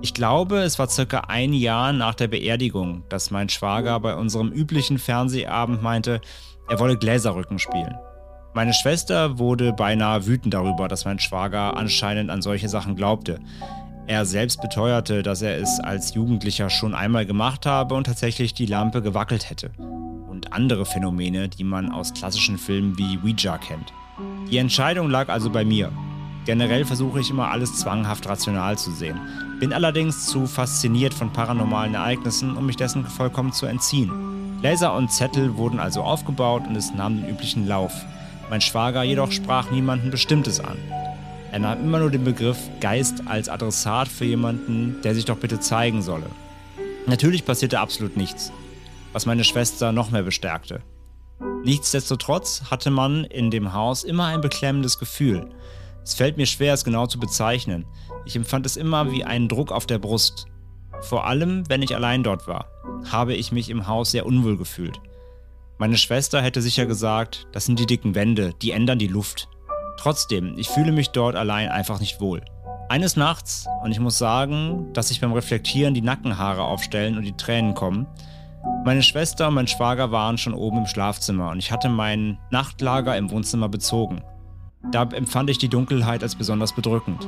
[0.00, 4.50] Ich glaube, es war circa ein Jahr nach der Beerdigung, dass mein Schwager bei unserem
[4.50, 6.20] üblichen Fernsehabend meinte,
[6.68, 7.94] er wolle Gläserrücken spielen.
[8.54, 13.40] Meine Schwester wurde beinahe wütend darüber, dass mein Schwager anscheinend an solche Sachen glaubte.
[14.06, 18.66] Er selbst beteuerte, dass er es als Jugendlicher schon einmal gemacht habe und tatsächlich die
[18.66, 19.70] Lampe gewackelt hätte.
[19.78, 23.92] Und andere Phänomene, die man aus klassischen Filmen wie Ouija kennt.
[24.50, 25.92] Die Entscheidung lag also bei mir.
[26.44, 29.20] Generell versuche ich immer alles zwanghaft rational zu sehen,
[29.62, 34.58] bin allerdings zu fasziniert von paranormalen Ereignissen, um mich dessen vollkommen zu entziehen.
[34.60, 37.92] Laser und Zettel wurden also aufgebaut und es nahm den üblichen Lauf.
[38.50, 40.78] Mein Schwager jedoch sprach niemanden Bestimmtes an.
[41.52, 45.60] Er nahm immer nur den Begriff Geist als Adressat für jemanden, der sich doch bitte
[45.60, 46.26] zeigen solle.
[47.06, 48.50] Natürlich passierte absolut nichts,
[49.12, 50.80] was meine Schwester noch mehr bestärkte.
[51.62, 55.50] Nichtsdestotrotz hatte man in dem Haus immer ein beklemmendes Gefühl.
[56.02, 57.86] Es fällt mir schwer, es genau zu bezeichnen.
[58.24, 60.46] Ich empfand es immer wie einen Druck auf der Brust.
[61.00, 62.66] Vor allem, wenn ich allein dort war,
[63.10, 65.00] habe ich mich im Haus sehr unwohl gefühlt.
[65.78, 69.48] Meine Schwester hätte sicher gesagt, das sind die dicken Wände, die ändern die Luft.
[69.96, 72.42] Trotzdem, ich fühle mich dort allein einfach nicht wohl.
[72.88, 77.36] Eines Nachts, und ich muss sagen, dass sich beim Reflektieren die Nackenhaare aufstellen und die
[77.36, 78.06] Tränen kommen,
[78.84, 83.16] meine Schwester und mein Schwager waren schon oben im Schlafzimmer und ich hatte mein Nachtlager
[83.16, 84.22] im Wohnzimmer bezogen.
[84.90, 87.26] Da empfand ich die Dunkelheit als besonders bedrückend.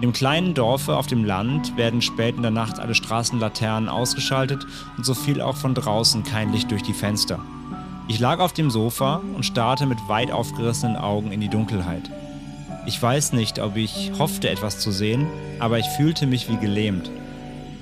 [0.00, 4.66] In dem kleinen Dorfe auf dem Land werden spät in der Nacht alle Straßenlaternen ausgeschaltet
[4.96, 7.38] und so fiel auch von draußen kein Licht durch die Fenster.
[8.08, 12.10] Ich lag auf dem Sofa und starrte mit weit aufgerissenen Augen in die Dunkelheit.
[12.86, 15.26] Ich weiß nicht, ob ich hoffte, etwas zu sehen,
[15.58, 17.10] aber ich fühlte mich wie gelähmt,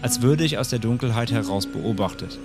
[0.02, 2.36] als würde ich aus der Dunkelheit heraus beobachtet.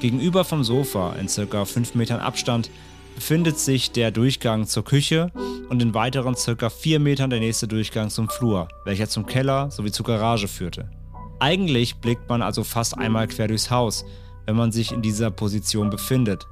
[0.00, 2.70] Gegenüber vom Sofa, in circa 5 Metern Abstand,
[3.14, 5.30] befindet sich der Durchgang zur Küche
[5.68, 9.92] und in weiteren circa 4 Metern der nächste Durchgang zum Flur, welcher zum Keller sowie
[9.92, 10.90] zur Garage führte.
[11.40, 14.04] Eigentlich blickt man also fast einmal quer durchs Haus,
[14.46, 16.46] wenn man sich in dieser Position befindet.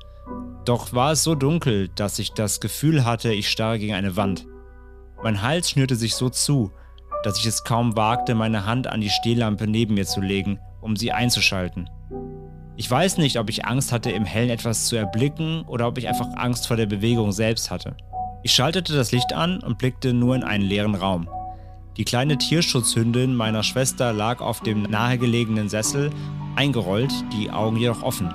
[0.64, 4.46] Doch war es so dunkel, dass ich das Gefühl hatte, ich starre gegen eine Wand.
[5.22, 6.72] Mein Hals schnürte sich so zu,
[7.22, 10.96] dass ich es kaum wagte, meine Hand an die Stehlampe neben mir zu legen, um
[10.96, 11.88] sie einzuschalten.
[12.76, 16.08] Ich weiß nicht, ob ich Angst hatte, im Hellen etwas zu erblicken oder ob ich
[16.08, 17.96] einfach Angst vor der Bewegung selbst hatte.
[18.44, 21.28] Ich schaltete das Licht an und blickte nur in einen leeren Raum.
[21.96, 26.10] Die kleine Tierschutzhündin meiner Schwester lag auf dem nahegelegenen Sessel,
[26.56, 28.34] eingerollt, die Augen jedoch offen.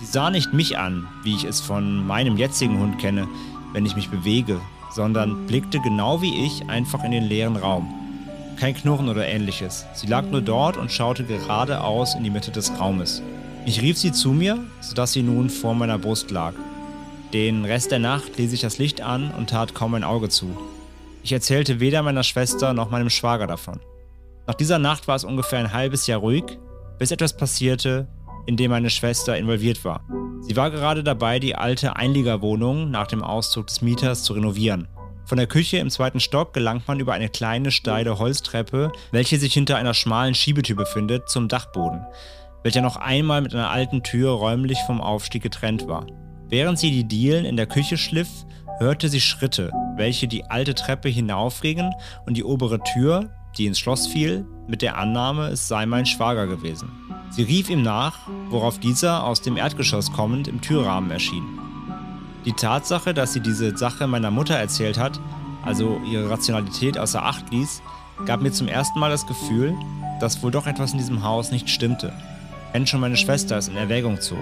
[0.00, 3.28] Sie sah nicht mich an, wie ich es von meinem jetzigen Hund kenne,
[3.74, 4.58] wenn ich mich bewege,
[4.90, 7.92] sondern blickte genau wie ich einfach in den leeren Raum.
[8.56, 9.84] Kein Knurren oder ähnliches.
[9.92, 13.20] Sie lag nur dort und schaute geradeaus in die Mitte des Raumes.
[13.66, 16.54] Ich rief sie zu mir, sodass sie nun vor meiner Brust lag.
[17.34, 20.56] Den Rest der Nacht ließ ich das Licht an und tat kaum ein Auge zu.
[21.24, 23.80] Ich erzählte weder meiner Schwester noch meinem Schwager davon.
[24.46, 26.44] Nach dieser Nacht war es ungefähr ein halbes Jahr ruhig,
[26.96, 28.06] bis etwas passierte,
[28.46, 30.04] in dem meine Schwester involviert war.
[30.42, 34.86] Sie war gerade dabei, die alte Einliegerwohnung nach dem Auszug des Mieters zu renovieren.
[35.24, 39.54] Von der Küche im zweiten Stock gelangt man über eine kleine steile Holztreppe, welche sich
[39.54, 42.06] hinter einer schmalen Schiebetür befindet, zum Dachboden,
[42.62, 46.06] welcher noch einmal mit einer alten Tür räumlich vom Aufstieg getrennt war.
[46.48, 48.28] Während sie die Dielen in der Küche schliff,
[48.78, 51.92] hörte sie Schritte, welche die alte Treppe hinaufgingen
[52.26, 56.46] und die obere Tür, die ins Schloss fiel, mit der Annahme, es sei mein Schwager
[56.46, 56.90] gewesen.
[57.30, 61.44] Sie rief ihm nach, worauf dieser aus dem Erdgeschoss kommend im Türrahmen erschien.
[62.44, 65.18] Die Tatsache, dass sie diese Sache meiner Mutter erzählt hat,
[65.64, 67.82] also ihre Rationalität außer Acht ließ,
[68.26, 69.74] gab mir zum ersten Mal das Gefühl,
[70.20, 72.12] dass wohl doch etwas in diesem Haus nicht stimmte,
[72.72, 74.38] wenn schon meine Schwester es in Erwägung zog.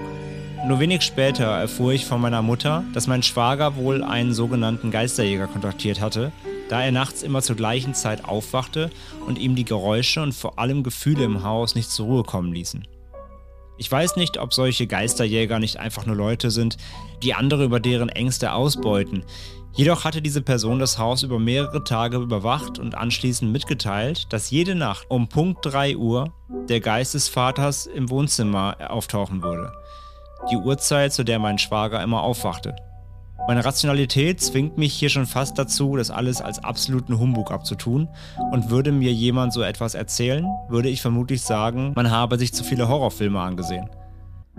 [0.65, 5.49] Nur wenig später erfuhr ich von meiner Mutter, dass mein Schwager wohl einen sogenannten Geisterjäger
[5.49, 6.31] kontaktiert hatte,
[6.69, 8.89] da er nachts immer zur gleichen Zeit aufwachte
[9.27, 12.87] und ihm die Geräusche und vor allem Gefühle im Haus nicht zur Ruhe kommen ließen.
[13.77, 16.77] Ich weiß nicht, ob solche Geisterjäger nicht einfach nur Leute sind,
[17.25, 19.25] die andere über deren Ängste ausbeuten.
[19.73, 24.77] Jedoch hatte diese Person das Haus über mehrere Tage überwacht und anschließend mitgeteilt, dass jede
[24.77, 26.33] Nacht um Punkt 3 Uhr
[26.69, 29.73] der Geist des Vaters im Wohnzimmer auftauchen würde.
[30.51, 32.75] Die Uhrzeit, zu der mein Schwager immer aufwachte.
[33.49, 38.09] Meine Rationalität zwingt mich hier schon fast dazu, das alles als absoluten Humbug abzutun.
[38.53, 42.63] Und würde mir jemand so etwas erzählen, würde ich vermutlich sagen, man habe sich zu
[42.63, 43.89] viele Horrorfilme angesehen.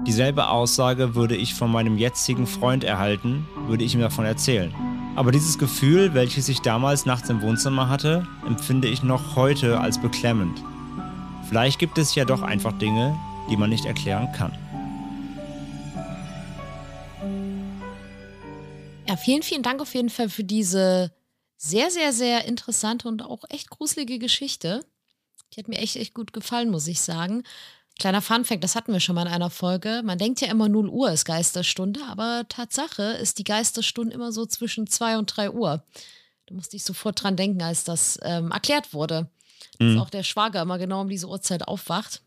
[0.06, 4.74] Dieselbe Aussage würde ich von meinem jetzigen Freund erhalten, würde ich ihm davon erzählen.
[5.16, 10.02] Aber dieses Gefühl, welches ich damals nachts im Wohnzimmer hatte, empfinde ich noch heute als
[10.02, 10.62] beklemmend.
[11.48, 13.16] Vielleicht gibt es ja doch einfach Dinge,
[13.50, 14.52] die man nicht erklären kann.
[19.08, 21.12] Ja, vielen, vielen Dank auf jeden Fall für diese
[21.58, 24.86] sehr, sehr, sehr interessante und auch echt gruselige Geschichte.
[25.54, 27.44] Die hat mir echt, echt gut gefallen, muss ich sagen.
[28.00, 30.02] Kleiner Funfact, das hatten wir schon mal in einer Folge.
[30.04, 34.46] Man denkt ja immer 0 Uhr ist Geisterstunde, aber Tatsache ist die Geisterstunde immer so
[34.46, 35.84] zwischen 2 und 3 Uhr.
[36.48, 39.30] Da musste ich sofort dran denken, als das ähm, erklärt wurde.
[39.80, 40.00] Dass mhm.
[40.00, 42.24] auch der Schwager immer genau um diese Uhrzeit aufwacht.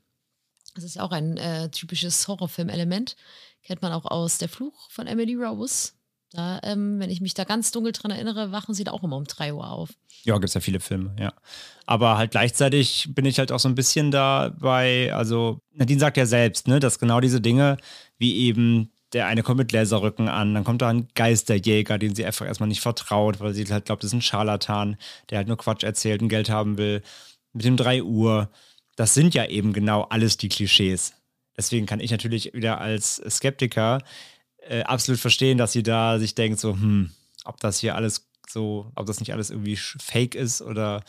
[0.74, 3.16] Das ist ja auch ein äh, typisches Horrorfilm-Element.
[3.62, 5.92] Kennt man auch aus Der Fluch von Emily Rose.
[6.36, 9.16] Da, ähm, wenn ich mich da ganz dunkel dran erinnere, wachen sie da auch immer
[9.16, 9.90] um 3 Uhr auf.
[10.24, 11.32] Ja, gibt es ja viele Filme, ja.
[11.86, 16.26] Aber halt gleichzeitig bin ich halt auch so ein bisschen dabei, also Nadine sagt ja
[16.26, 17.78] selbst, ne, dass genau diese Dinge,
[18.18, 22.26] wie eben der eine kommt mit Laserrücken an, dann kommt da ein Geisterjäger, den sie
[22.26, 24.96] einfach erstmal nicht vertraut, weil sie halt glaubt, das ist ein Scharlatan,
[25.30, 27.02] der halt nur Quatsch erzählt und Geld haben will.
[27.52, 28.50] Mit dem 3 Uhr,
[28.96, 31.14] das sind ja eben genau alles die Klischees.
[31.56, 34.02] Deswegen kann ich natürlich wieder als Skeptiker
[34.68, 37.10] äh, absolut verstehen, dass sie da sich denkt, so, hm,
[37.44, 41.02] ob das hier alles so, ob das nicht alles irgendwie fake ist oder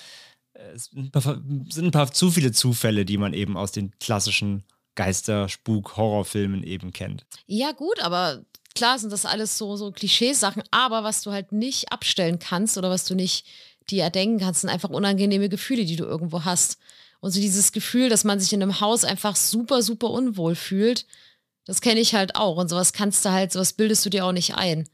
[0.53, 3.71] äh, es sind ein, paar, sind ein paar zu viele Zufälle, die man eben aus
[3.71, 4.63] den klassischen
[4.95, 7.25] Geister-, Spuk-, Horrorfilmen eben kennt.
[7.45, 8.43] Ja, gut, aber
[8.75, 12.89] klar sind das alles so, so Klischeesachen, aber was du halt nicht abstellen kannst oder
[12.89, 13.45] was du nicht
[13.89, 16.77] dir erdenken kannst, sind einfach unangenehme Gefühle, die du irgendwo hast.
[17.19, 21.05] Und so dieses Gefühl, dass man sich in einem Haus einfach super, super unwohl fühlt
[21.67, 22.57] das kenne ich halt auch.
[22.57, 24.89] Und sowas kannst du halt, sowas bildest du dir auch nicht ein.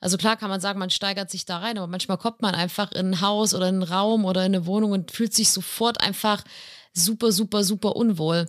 [0.00, 2.92] Also klar kann man sagen, man steigert sich da rein, aber manchmal kommt man einfach
[2.92, 6.00] in ein Haus oder in einen Raum oder in eine Wohnung und fühlt sich sofort
[6.00, 6.44] einfach
[6.92, 8.46] super, super, super unwohl.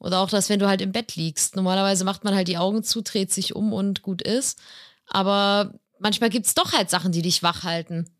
[0.00, 1.56] Oder auch das, wenn du halt im Bett liegst.
[1.56, 4.60] Normalerweise macht man halt die Augen zu, dreht sich um und gut ist.
[5.06, 8.10] Aber manchmal gibt es doch halt Sachen, die dich wach halten.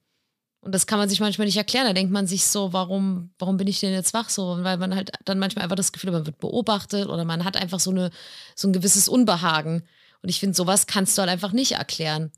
[0.62, 1.86] Und das kann man sich manchmal nicht erklären.
[1.86, 4.58] Da denkt man sich so, warum, warum bin ich denn jetzt wach so?
[4.62, 7.56] Weil man halt dann manchmal einfach das Gefühl hat, man wird beobachtet oder man hat
[7.56, 8.10] einfach so, eine,
[8.54, 9.82] so ein gewisses Unbehagen.
[10.22, 12.30] Und ich finde, sowas kannst du halt einfach nicht erklären.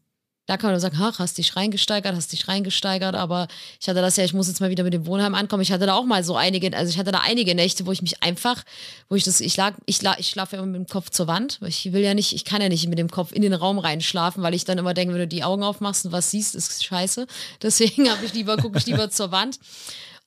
[0.47, 3.49] Da kann man sagen, ach, hast dich reingesteigert, hast dich reingesteigert, aber
[3.81, 5.63] ich hatte das ja, ich muss jetzt mal wieder mit dem Wohnheim ankommen.
[5.63, 8.03] Ich hatte da auch mal so einige, also ich hatte da einige Nächte, wo ich
[8.03, 8.63] mich einfach,
[9.09, 11.61] wo ich das, ich lag, ich, lag, ich schlafe immer mit dem Kopf zur Wand.
[11.67, 14.43] Ich will ja nicht, ich kann ja nicht mit dem Kopf in den Raum reinschlafen,
[14.43, 17.27] weil ich dann immer denke, wenn du die Augen aufmachst und was siehst, ist scheiße.
[17.63, 19.59] Deswegen habe ich lieber, gucke ich lieber zur Wand.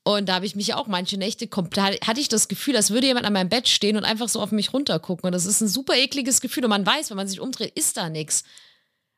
[0.03, 3.07] Und da habe ich mich auch manche Nächte komplett, hatte ich das Gefühl, als würde
[3.07, 5.27] jemand an meinem Bett stehen und einfach so auf mich runtergucken.
[5.27, 6.63] Und das ist ein super ekliges Gefühl.
[6.63, 8.45] Und man weiß, wenn man sich umdreht, ist da nichts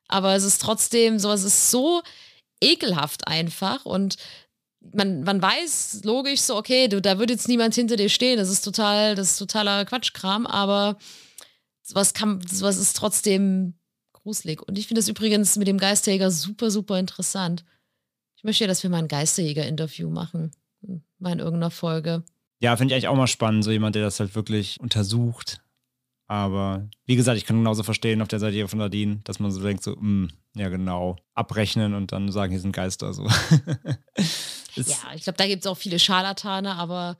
[0.10, 2.02] aber es ist trotzdem so, es ist so
[2.62, 4.18] ekelhaft einfach und
[4.94, 8.50] man, man weiß logisch so, okay, du, da wird jetzt niemand hinter dir stehen, das
[8.50, 10.98] ist total, das ist totaler Quatschkram, aber
[11.82, 13.76] sowas kann, sowas ist trotzdem
[14.14, 14.62] gruselig.
[14.62, 17.66] Und ich finde das übrigens mit dem Geisterjäger super, super interessant.
[18.36, 20.52] Ich möchte ja, dass wir mal ein Geisterjäger-Interview machen.
[21.18, 22.24] Mal in irgendeiner Folge.
[22.60, 25.62] Ja, finde ich eigentlich auch mal spannend, so jemand, der das halt wirklich untersucht.
[26.30, 29.64] Aber wie gesagt, ich kann genauso verstehen auf der Seite von Nadine, dass man so
[29.64, 33.14] denkt, so, mh, hm, ja genau, abrechnen und dann sagen, hier sind Geister.
[33.14, 33.24] So.
[34.76, 37.18] ja, ich glaube, da gibt es auch viele Scharlatane, aber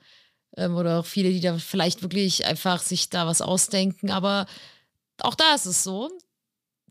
[0.56, 4.12] ähm, oder auch viele, die da vielleicht wirklich einfach sich da was ausdenken.
[4.12, 4.46] Aber
[5.18, 6.08] auch da ist es so.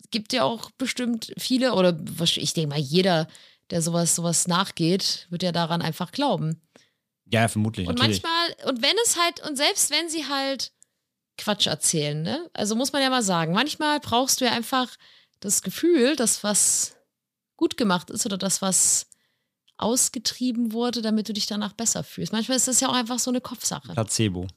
[0.04, 3.30] Es gibt ja auch bestimmt viele, oder ich denke mal, jeder,
[3.70, 6.62] der sowas, sowas nachgeht, wird ja daran einfach glauben.
[7.28, 7.88] Ja, vermutlich.
[7.88, 8.22] Und natürlich.
[8.22, 10.74] manchmal, und wenn es halt, und selbst wenn sie halt
[11.40, 12.50] Quatsch erzählen, ne?
[12.54, 14.90] Also muss man ja mal sagen, manchmal brauchst du ja einfach
[15.40, 16.96] das Gefühl, dass was
[17.58, 19.08] gut gemacht ist oder das, was
[19.78, 22.34] ausgetrieben wurde, damit du dich danach besser fühlst.
[22.34, 23.94] Manchmal ist das ja auch einfach so eine Kopfsache.
[23.94, 24.48] Placebo.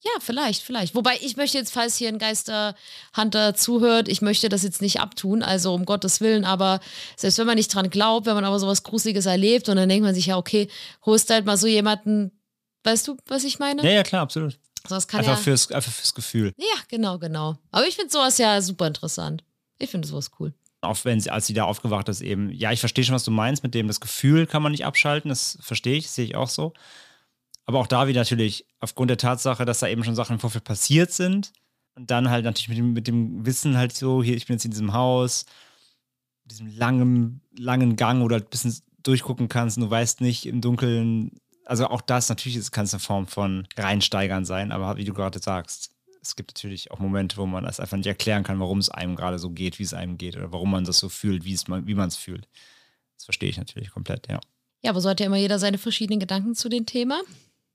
[0.00, 0.94] Ja, vielleicht, vielleicht.
[0.94, 5.42] Wobei ich möchte jetzt, falls hier ein Geisterhunter zuhört, ich möchte das jetzt nicht abtun,
[5.42, 6.80] also um Gottes Willen, aber
[7.16, 10.04] selbst wenn man nicht dran glaubt, wenn man aber sowas Gruseliges erlebt und dann denkt
[10.04, 10.68] man sich ja, okay,
[11.06, 12.32] holst halt mal so jemanden,
[12.84, 13.82] weißt du, was ich meine?
[13.82, 14.58] Ja, ja, klar, absolut.
[14.86, 16.52] Sowas kann einfach, ja, fürs, einfach fürs Gefühl.
[16.56, 17.56] Ja, genau, genau.
[17.70, 19.44] Aber ich finde sowas ja super interessant.
[19.78, 20.52] Ich finde sowas cool.
[20.80, 23.30] Auch wenn sie, als sie da aufgewacht ist, eben, ja, ich verstehe schon, was du
[23.30, 26.48] meinst mit dem, das Gefühl kann man nicht abschalten, das verstehe ich, sehe ich auch
[26.48, 26.72] so.
[27.64, 30.64] Aber auch da wieder natürlich aufgrund der Tatsache, dass da eben schon Sachen im Vorfeld
[30.64, 31.52] passiert sind
[31.94, 34.64] und dann halt natürlich mit dem, mit dem Wissen halt so, hier, ich bin jetzt
[34.64, 35.46] in diesem Haus,
[36.44, 40.46] diesem langen, langen Gang, wo du halt ein bisschen durchgucken kannst und du weißt nicht
[40.46, 45.04] im Dunkeln, also auch das natürlich kann es eine Form von reinsteigern sein, aber wie
[45.04, 45.90] du gerade sagst,
[46.22, 49.16] es gibt natürlich auch Momente, wo man das einfach nicht erklären kann, warum es einem
[49.16, 51.66] gerade so geht, wie es einem geht oder warum man das so fühlt, wie, es
[51.68, 52.48] wie man es fühlt.
[53.16, 54.40] Das verstehe ich natürlich komplett, ja.
[54.82, 57.20] Ja, aber so hat ja immer jeder seine verschiedenen Gedanken zu dem Thema.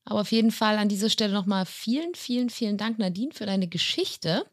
[0.03, 3.67] Aber auf jeden Fall an dieser Stelle nochmal vielen, vielen, vielen Dank, Nadine, für deine
[3.67, 4.45] Geschichte,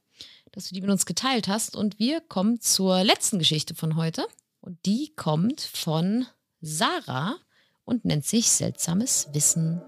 [0.50, 1.76] dass du die mit uns geteilt hast.
[1.76, 4.26] Und wir kommen zur letzten Geschichte von heute.
[4.60, 6.26] Und die kommt von
[6.60, 7.36] Sarah
[7.84, 9.82] und nennt sich Seltsames Wissen.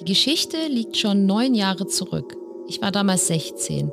[0.00, 2.36] Die Geschichte liegt schon neun Jahre zurück.
[2.68, 3.92] Ich war damals 16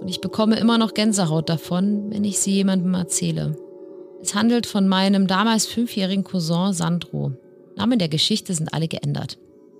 [0.00, 3.56] und ich bekomme immer noch Gänsehaut davon, wenn ich sie jemandem erzähle.
[4.20, 7.32] Es handelt von meinem damals fünfjährigen Cousin Sandro.
[7.76, 9.38] Namen der Geschichte sind alle geändert.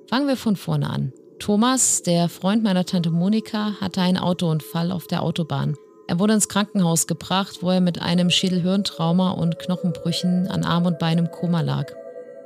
[0.09, 1.13] Fangen wir von vorne an.
[1.39, 5.77] Thomas, der Freund meiner Tante Monika, hatte einen Autounfall auf der Autobahn.
[6.09, 10.99] Er wurde ins Krankenhaus gebracht, wo er mit einem Schädelhirntrauma und Knochenbrüchen an Arm und
[10.99, 11.93] Bein im Koma lag.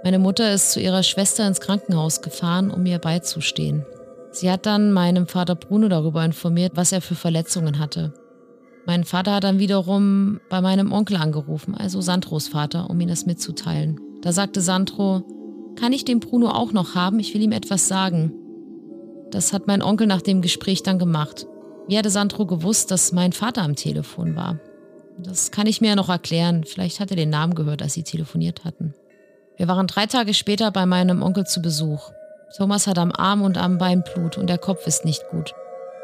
[0.03, 3.85] Meine Mutter ist zu ihrer Schwester ins Krankenhaus gefahren, um ihr beizustehen.
[4.33, 8.15] Sie hat dann meinem Vater Bruno darüber informiert, was er für Verletzungen hatte.
[8.87, 13.27] Mein Vater hat dann wiederum bei meinem Onkel angerufen, also Sandros Vater, um ihm das
[13.27, 14.01] mitzuteilen.
[14.23, 15.23] Da sagte Sandro,
[15.79, 17.21] kann ich den Bruno auch noch haben?
[17.21, 18.33] Ich will ihm etwas sagen.
[19.31, 21.47] Das hat mein Onkel nach dem Gespräch dann gemacht.
[21.91, 24.61] Wie hatte Sandro gewusst, dass mein Vater am Telefon war?
[25.19, 26.63] Das kann ich mir ja noch erklären.
[26.63, 28.95] Vielleicht hat er den Namen gehört, als sie telefoniert hatten.
[29.57, 32.13] Wir waren drei Tage später bei meinem Onkel zu Besuch.
[32.57, 35.53] Thomas hat am Arm und am Bein Blut und der Kopf ist nicht gut.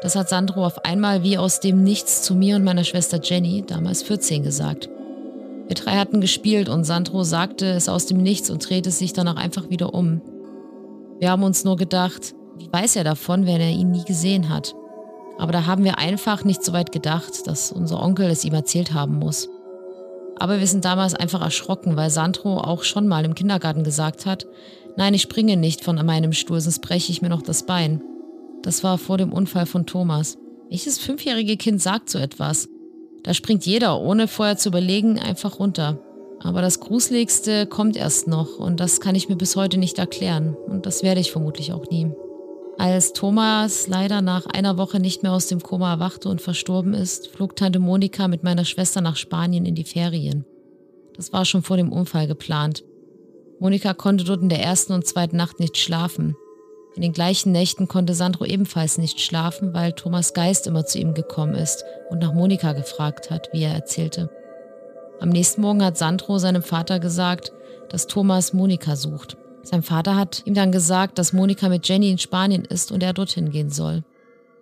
[0.01, 3.63] Das hat Sandro auf einmal wie aus dem Nichts zu mir und meiner Schwester Jenny,
[3.65, 4.89] damals 14, gesagt.
[5.67, 9.37] Wir drei hatten gespielt und Sandro sagte es aus dem Nichts und drehte sich danach
[9.37, 10.21] einfach wieder um.
[11.19, 14.75] Wir haben uns nur gedacht, wie weiß er davon, wenn er ihn nie gesehen hat?
[15.37, 18.93] Aber da haben wir einfach nicht so weit gedacht, dass unser Onkel es ihm erzählt
[18.93, 19.49] haben muss.
[20.39, 24.45] Aber wir sind damals einfach erschrocken, weil Sandro auch schon mal im Kindergarten gesagt hat,
[24.95, 28.01] nein, ich springe nicht von meinem Stuhl, sonst breche ich mir noch das Bein.
[28.61, 30.37] Das war vor dem Unfall von Thomas.
[30.69, 32.67] Welches fünfjährige Kind sagt so etwas?
[33.23, 35.99] Da springt jeder, ohne vorher zu überlegen, einfach runter.
[36.39, 40.55] Aber das Gruseligste kommt erst noch und das kann ich mir bis heute nicht erklären
[40.67, 42.11] und das werde ich vermutlich auch nie.
[42.79, 47.27] Als Thomas leider nach einer Woche nicht mehr aus dem Koma erwachte und verstorben ist,
[47.27, 50.45] flog Tante Monika mit meiner Schwester nach Spanien in die Ferien.
[51.15, 52.83] Das war schon vor dem Unfall geplant.
[53.59, 56.35] Monika konnte dort in der ersten und zweiten Nacht nicht schlafen.
[56.95, 61.15] In den gleichen Nächten konnte Sandro ebenfalls nicht schlafen, weil Thomas Geist immer zu ihm
[61.15, 64.29] gekommen ist und nach Monika gefragt hat, wie er erzählte.
[65.19, 67.51] Am nächsten Morgen hat Sandro seinem Vater gesagt,
[67.89, 69.35] dass Thomas Monika sucht.
[69.69, 73.11] Sein Vater hat ihm dann gesagt, dass Monika mit Jenny in Spanien ist und er
[73.11, 74.05] dorthin gehen soll.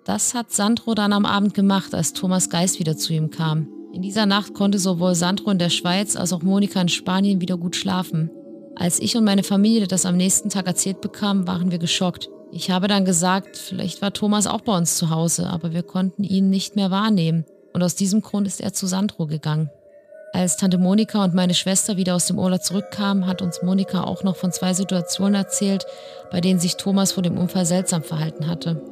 [0.03, 3.67] Das hat Sandro dann am Abend gemacht, als Thomas Geist wieder zu ihm kam.
[3.93, 7.55] In dieser Nacht konnte sowohl Sandro in der Schweiz als auch Monika in Spanien wieder
[7.55, 8.31] gut schlafen.
[8.75, 12.29] Als ich und meine Familie das am nächsten Tag erzählt bekamen, waren wir geschockt.
[12.51, 16.23] Ich habe dann gesagt, vielleicht war Thomas auch bei uns zu Hause, aber wir konnten
[16.23, 17.45] ihn nicht mehr wahrnehmen.
[17.73, 19.69] Und aus diesem Grund ist er zu Sandro gegangen.
[20.35, 24.21] Als Tante Monika und meine Schwester wieder aus dem Urlaub zurückkamen, hat uns Monika auch
[24.23, 25.85] noch von zwei Situationen erzählt,
[26.29, 28.83] bei denen sich Thomas vor dem Unfall seltsam verhalten hatte.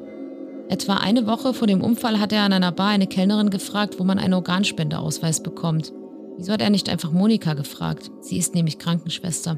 [0.70, 4.06] Etwa eine Woche vor dem Unfall hat er an einer Bar eine Kellnerin gefragt, wo
[4.06, 5.92] man einen Organspendeausweis bekommt.
[6.38, 8.10] Wieso hat er nicht einfach Monika gefragt?
[8.22, 9.58] Sie ist nämlich Krankenschwester.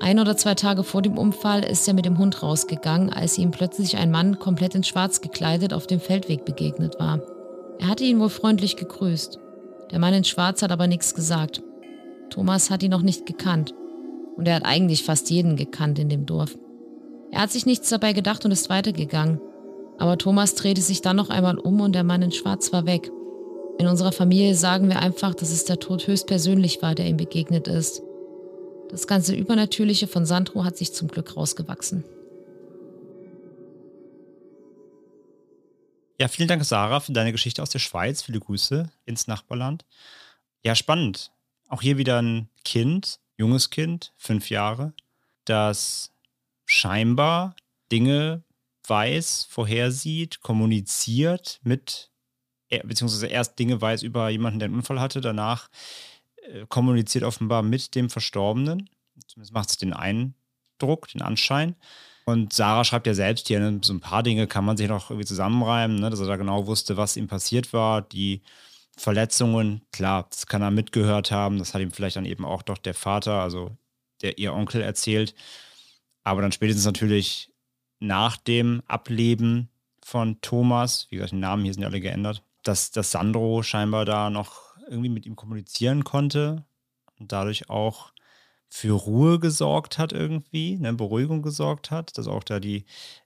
[0.00, 3.52] Ein oder zwei Tage vor dem Unfall ist er mit dem Hund rausgegangen, als ihm
[3.52, 7.22] plötzlich ein Mann komplett in Schwarz gekleidet auf dem Feldweg begegnet war.
[7.78, 9.38] Er hatte ihn wohl freundlich gegrüßt.
[9.90, 11.62] Der Mann in Schwarz hat aber nichts gesagt.
[12.30, 13.74] Thomas hat ihn noch nicht gekannt.
[14.36, 16.56] Und er hat eigentlich fast jeden gekannt in dem Dorf.
[17.30, 19.40] Er hat sich nichts dabei gedacht und ist weitergegangen.
[19.98, 23.10] Aber Thomas drehte sich dann noch einmal um und der Mann in Schwarz war weg.
[23.78, 27.68] In unserer Familie sagen wir einfach, dass es der Tod höchstpersönlich war, der ihm begegnet
[27.68, 28.02] ist.
[28.90, 32.04] Das ganze Übernatürliche von Sandro hat sich zum Glück rausgewachsen.
[36.18, 38.22] Ja, vielen Dank, Sarah, für deine Geschichte aus der Schweiz.
[38.22, 39.84] Viele Grüße ins Nachbarland.
[40.62, 41.30] Ja, spannend.
[41.68, 44.94] Auch hier wieder ein Kind, junges Kind, fünf Jahre,
[45.44, 46.12] das
[46.64, 47.54] scheinbar
[47.92, 48.42] Dinge
[48.86, 52.10] weiß, vorhersieht, kommuniziert mit,
[52.84, 55.68] beziehungsweise erst Dinge weiß über jemanden, der einen Unfall hatte, danach
[56.36, 58.88] äh, kommuniziert offenbar mit dem Verstorbenen.
[59.26, 61.76] Zumindest macht es den Eindruck, den Anschein.
[62.28, 65.10] Und Sarah schreibt ja selbst hier, ne, so ein paar Dinge kann man sich noch
[65.10, 68.02] irgendwie zusammenreimen, ne, dass er da genau wusste, was ihm passiert war.
[68.02, 68.42] Die
[68.96, 71.58] Verletzungen, klar, das kann er mitgehört haben.
[71.58, 73.76] Das hat ihm vielleicht dann eben auch doch der Vater, also
[74.22, 75.34] der ihr Onkel erzählt.
[76.24, 77.52] Aber dann spätestens natürlich
[78.00, 79.68] nach dem Ableben
[80.02, 84.04] von Thomas, wie gesagt, die Namen hier sind ja alle geändert, dass, dass Sandro scheinbar
[84.04, 86.64] da noch irgendwie mit ihm kommunizieren konnte
[87.20, 88.12] und dadurch auch
[88.68, 92.84] für Ruhe gesorgt hat irgendwie, eine Beruhigung gesorgt hat, dass auch da die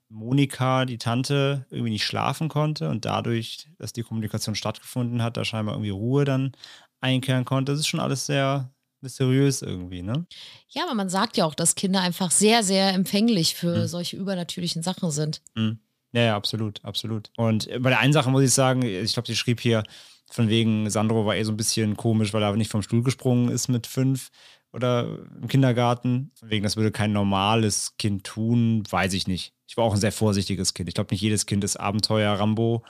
[0.09, 5.45] Monika, die Tante, irgendwie nicht schlafen konnte und dadurch, dass die Kommunikation stattgefunden hat, da
[5.45, 6.53] scheinbar irgendwie Ruhe dann
[7.01, 7.73] einkehren konnte.
[7.73, 8.71] Das ist schon alles sehr
[9.01, 10.27] mysteriös irgendwie, ne?
[10.69, 13.87] Ja, aber man sagt ja auch, dass Kinder einfach sehr, sehr empfänglich für mhm.
[13.87, 15.43] solche übernatürlichen Sachen sind.
[15.55, 15.79] Mhm.
[16.13, 17.31] Ja, ja, absolut, absolut.
[17.37, 19.85] Und bei der einen Sache muss ich sagen, ich glaube, sie schrieb hier,
[20.31, 23.49] von wegen, Sandro war eh so ein bisschen komisch, weil er nicht vom Stuhl gesprungen
[23.49, 24.31] ist mit fünf
[24.73, 26.31] oder im Kindergarten.
[26.43, 29.53] Wegen, das würde kein normales Kind tun, weiß ich nicht.
[29.67, 30.89] Ich war auch ein sehr vorsichtiges Kind.
[30.89, 32.83] Ich glaube, nicht jedes Kind ist Abenteuer Rambo.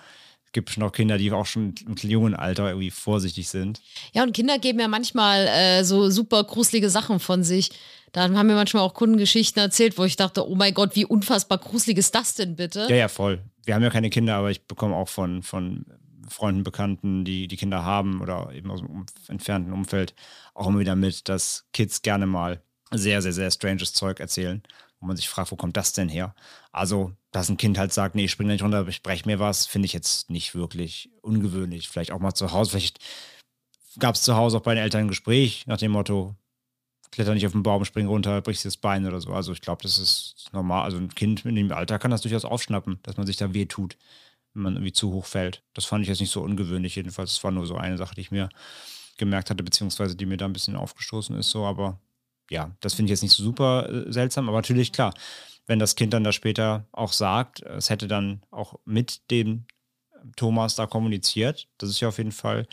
[0.47, 3.81] Es gibt schon auch Kinder, die auch schon im jungen Alter irgendwie vorsichtig sind.
[4.13, 7.71] Ja, und Kinder geben ja manchmal äh, so super gruselige Sachen von sich.
[8.13, 11.59] Dann haben mir manchmal auch Kundengeschichten erzählt, wo ich dachte, oh mein Gott, wie unfassbar
[11.59, 12.87] gruselig ist das denn bitte?
[12.89, 13.41] Ja, ja, voll.
[13.65, 15.87] Wir haben ja keine Kinder, aber ich bekomme auch von, von
[16.31, 20.15] Freunden, Bekannten, die die Kinder haben oder eben aus dem entfernten Umfeld
[20.55, 24.63] auch immer wieder mit, dass Kids gerne mal sehr, sehr, sehr stranges Zeug erzählen,
[25.01, 26.35] wo man sich fragt, wo kommt das denn her?
[26.73, 29.67] Also, dass ein Kind halt sagt, nee, ich springe nicht runter, ich breche mir was,
[29.67, 31.89] finde ich jetzt nicht wirklich ungewöhnlich.
[31.89, 32.99] Vielleicht auch mal zu Hause, vielleicht
[33.99, 36.37] gab es zu Hause auch bei den Eltern ein Gespräch nach dem Motto,
[37.11, 39.33] kletter nicht auf den Baum, spring runter, brichst dir das Bein oder so.
[39.33, 40.85] Also ich glaube, das ist normal.
[40.85, 43.67] Also ein Kind in dem Alter kann das durchaus aufschnappen, dass man sich da weh
[43.67, 43.97] tut
[44.55, 45.63] wenn man irgendwie zu hoch fällt.
[45.75, 47.35] Das fand ich jetzt nicht so ungewöhnlich, jedenfalls.
[47.35, 48.49] Das war nur so eine Sache, die ich mir
[49.19, 52.01] gemerkt hatte, beziehungsweise die mir da ein bisschen aufgestoßen ist, so, aber
[52.51, 55.15] ja, das finde ich jetzt nicht so super äh, seltsam, aber natürlich, klar,
[55.67, 59.67] wenn das Kind dann da später auch sagt, es hätte dann auch mit dem
[60.37, 62.67] Thomas da kommuniziert, das ist ja auf jeden Fall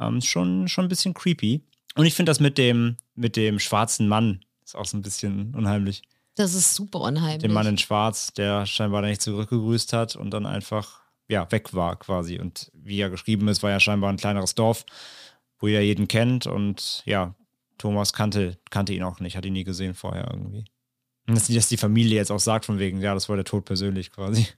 [0.00, 1.62] ähm, schon, schon ein bisschen creepy.
[1.96, 5.54] Und ich finde das mit dem, mit dem schwarzen Mann ist auch so ein bisschen
[5.54, 6.02] unheimlich.
[6.36, 7.42] Das ist super unheimlich.
[7.42, 11.74] Den Mann in Schwarz, der scheinbar da nicht zurückgegrüßt hat und dann einfach ja, weg
[11.74, 12.38] war quasi.
[12.38, 14.84] Und wie er geschrieben ist, war ja scheinbar ein kleineres Dorf,
[15.58, 16.46] wo jeder jeden kennt.
[16.46, 17.34] Und ja,
[17.78, 20.64] Thomas kannte, kannte ihn auch nicht, hat ihn nie gesehen vorher irgendwie.
[21.26, 23.64] Und dass, dass die Familie jetzt auch sagt, von wegen, ja, das war der Tod
[23.64, 24.46] persönlich quasi.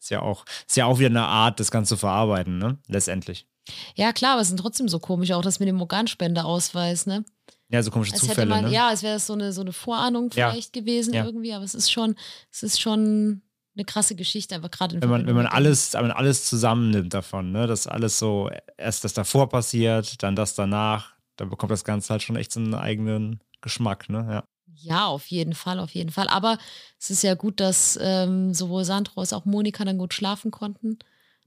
[0.00, 2.76] Ist ja auch, ist ja auch wieder eine Art, das Ganze zu verarbeiten, ne?
[2.88, 3.46] Letztendlich.
[3.94, 7.24] Ja, klar, aber es sind trotzdem so komisch, auch das mit dem Organspendeausweis, ne?
[7.70, 8.76] Ja, so komische Als Zufälle, hätte man, ne?
[8.76, 10.50] ja, als wäre es so eine, so eine Vorahnung Ja.
[10.50, 11.24] vielleicht gewesen Ja.
[11.24, 12.14] irgendwie, aber es ist schon,
[12.52, 13.42] es ist schon
[13.74, 17.50] eine krasse Geschichte, aber gerade wenn man, wenn man alles, wenn man alles zusammennimmt davon,
[17.52, 22.10] ne, dass alles so erst das davor passiert, dann das danach, dann bekommt das Ganze
[22.10, 24.26] halt schon echt so einen eigenen Geschmack, ne?
[24.30, 24.44] Ja.
[24.76, 26.28] Ja, auf jeden Fall, auf jeden Fall.
[26.28, 26.58] Aber
[26.98, 30.98] es ist ja gut, dass ähm, sowohl Sandro als auch Monika dann gut schlafen konnten,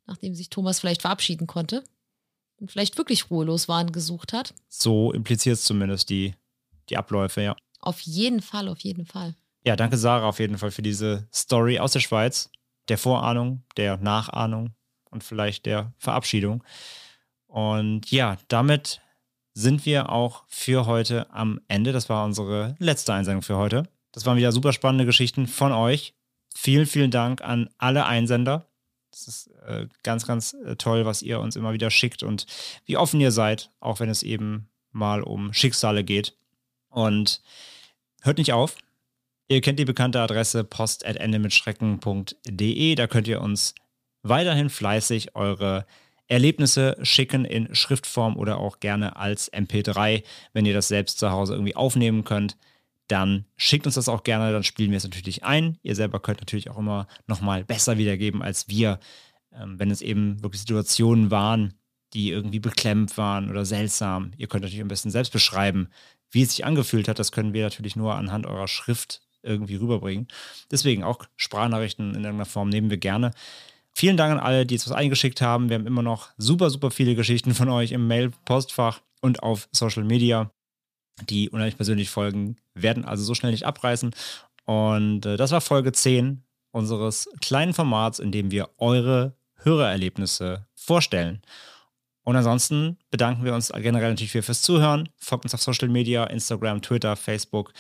[0.05, 1.84] nachdem sich Thomas vielleicht verabschieden konnte
[2.60, 4.53] und vielleicht wirklich ruhelos waren gesucht hat.
[4.70, 6.36] So impliziert es zumindest die,
[6.89, 7.55] die Abläufe, ja.
[7.80, 9.36] Auf jeden Fall, auf jeden Fall.
[9.64, 12.49] Ja, danke Sarah auf jeden Fall für diese Story aus der Schweiz,
[12.89, 14.72] der Vorahnung, der Nachahnung
[15.10, 16.64] und vielleicht der Verabschiedung.
[17.47, 19.01] Und ja, damit
[19.53, 21.91] sind wir auch für heute am Ende.
[21.91, 23.84] Das war unsere letzte Einsendung für heute.
[24.12, 26.14] Das waren wieder super spannende Geschichten von euch.
[26.55, 28.66] Vielen, vielen Dank an alle Einsender.
[29.18, 32.45] Das ist äh, ganz, ganz äh, toll, was ihr uns immer wieder schickt und
[32.86, 36.38] wie offen ihr seid, auch wenn es eben mal um Schicksale geht.
[36.89, 37.41] Und
[38.22, 38.78] hört nicht auf.
[39.47, 42.95] Ihr kennt die bekannte Adresse post.endemitschrecken.de.
[42.95, 43.74] Da könnt ihr uns
[44.22, 45.88] weiterhin fleißig eure
[46.28, 50.24] Erlebnisse schicken in Schriftform oder auch gerne als MP3.
[50.53, 52.55] Wenn ihr das selbst zu Hause irgendwie aufnehmen könnt,
[53.08, 55.78] dann schickt uns das auch gerne, dann spielen wir es natürlich ein.
[55.82, 58.99] Ihr selber könnt natürlich auch immer nochmal besser wiedergeben als wir,
[59.53, 61.74] ähm, wenn es eben wirklich Situationen waren,
[62.14, 64.32] die irgendwie beklemmt waren oder seltsam.
[64.38, 65.89] Ihr könnt natürlich am besten selbst beschreiben,
[66.32, 67.20] wie es sich angefühlt hat.
[67.20, 70.28] Das können wir natürlich nur anhand eurer Schrift irgendwie rüberbringen.
[70.72, 73.32] Deswegen auch Sprachnachrichten in irgendeiner Form nehmen wir gerne.
[73.93, 75.70] Vielen Dank an alle, die jetzt was eingeschickt haben.
[75.70, 80.03] Wir haben immer noch super, super viele Geschichten von euch im Mail-Postfach und auf Social
[80.03, 80.51] Media.
[81.30, 84.13] Die unheimlich persönlich Folgen werden also so schnell nicht abreißen.
[84.65, 91.41] Und äh, das war Folge 10 unseres kleinen Formats, in dem wir eure Hörererlebnisse vorstellen.
[92.24, 95.09] Und ansonsten bedanken wir uns generell natürlich für fürs Zuhören.
[95.18, 97.72] Folgt uns auf Social Media, Instagram, Twitter, Facebook.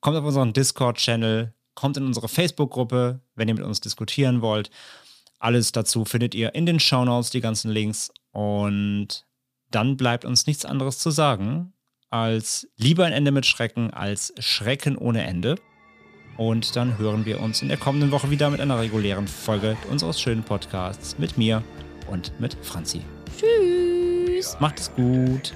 [0.00, 4.70] Kommt auf unseren Discord-Channel, kommt in unsere Facebook-Gruppe, wenn ihr mit uns diskutieren wollt.
[5.38, 8.10] Alles dazu findet ihr in den Shownotes, die ganzen Links.
[8.32, 9.26] Und
[9.70, 11.74] dann bleibt uns nichts anderes zu sagen,
[12.10, 15.56] als lieber ein Ende mit Schrecken als Schrecken ohne Ende.
[16.36, 20.20] Und dann hören wir uns in der kommenden Woche wieder mit einer regulären Folge unseres
[20.20, 21.62] schönen Podcasts mit mir
[22.08, 23.02] und mit Franzi.
[23.38, 24.56] Tschüss.
[24.60, 25.52] Macht es gut.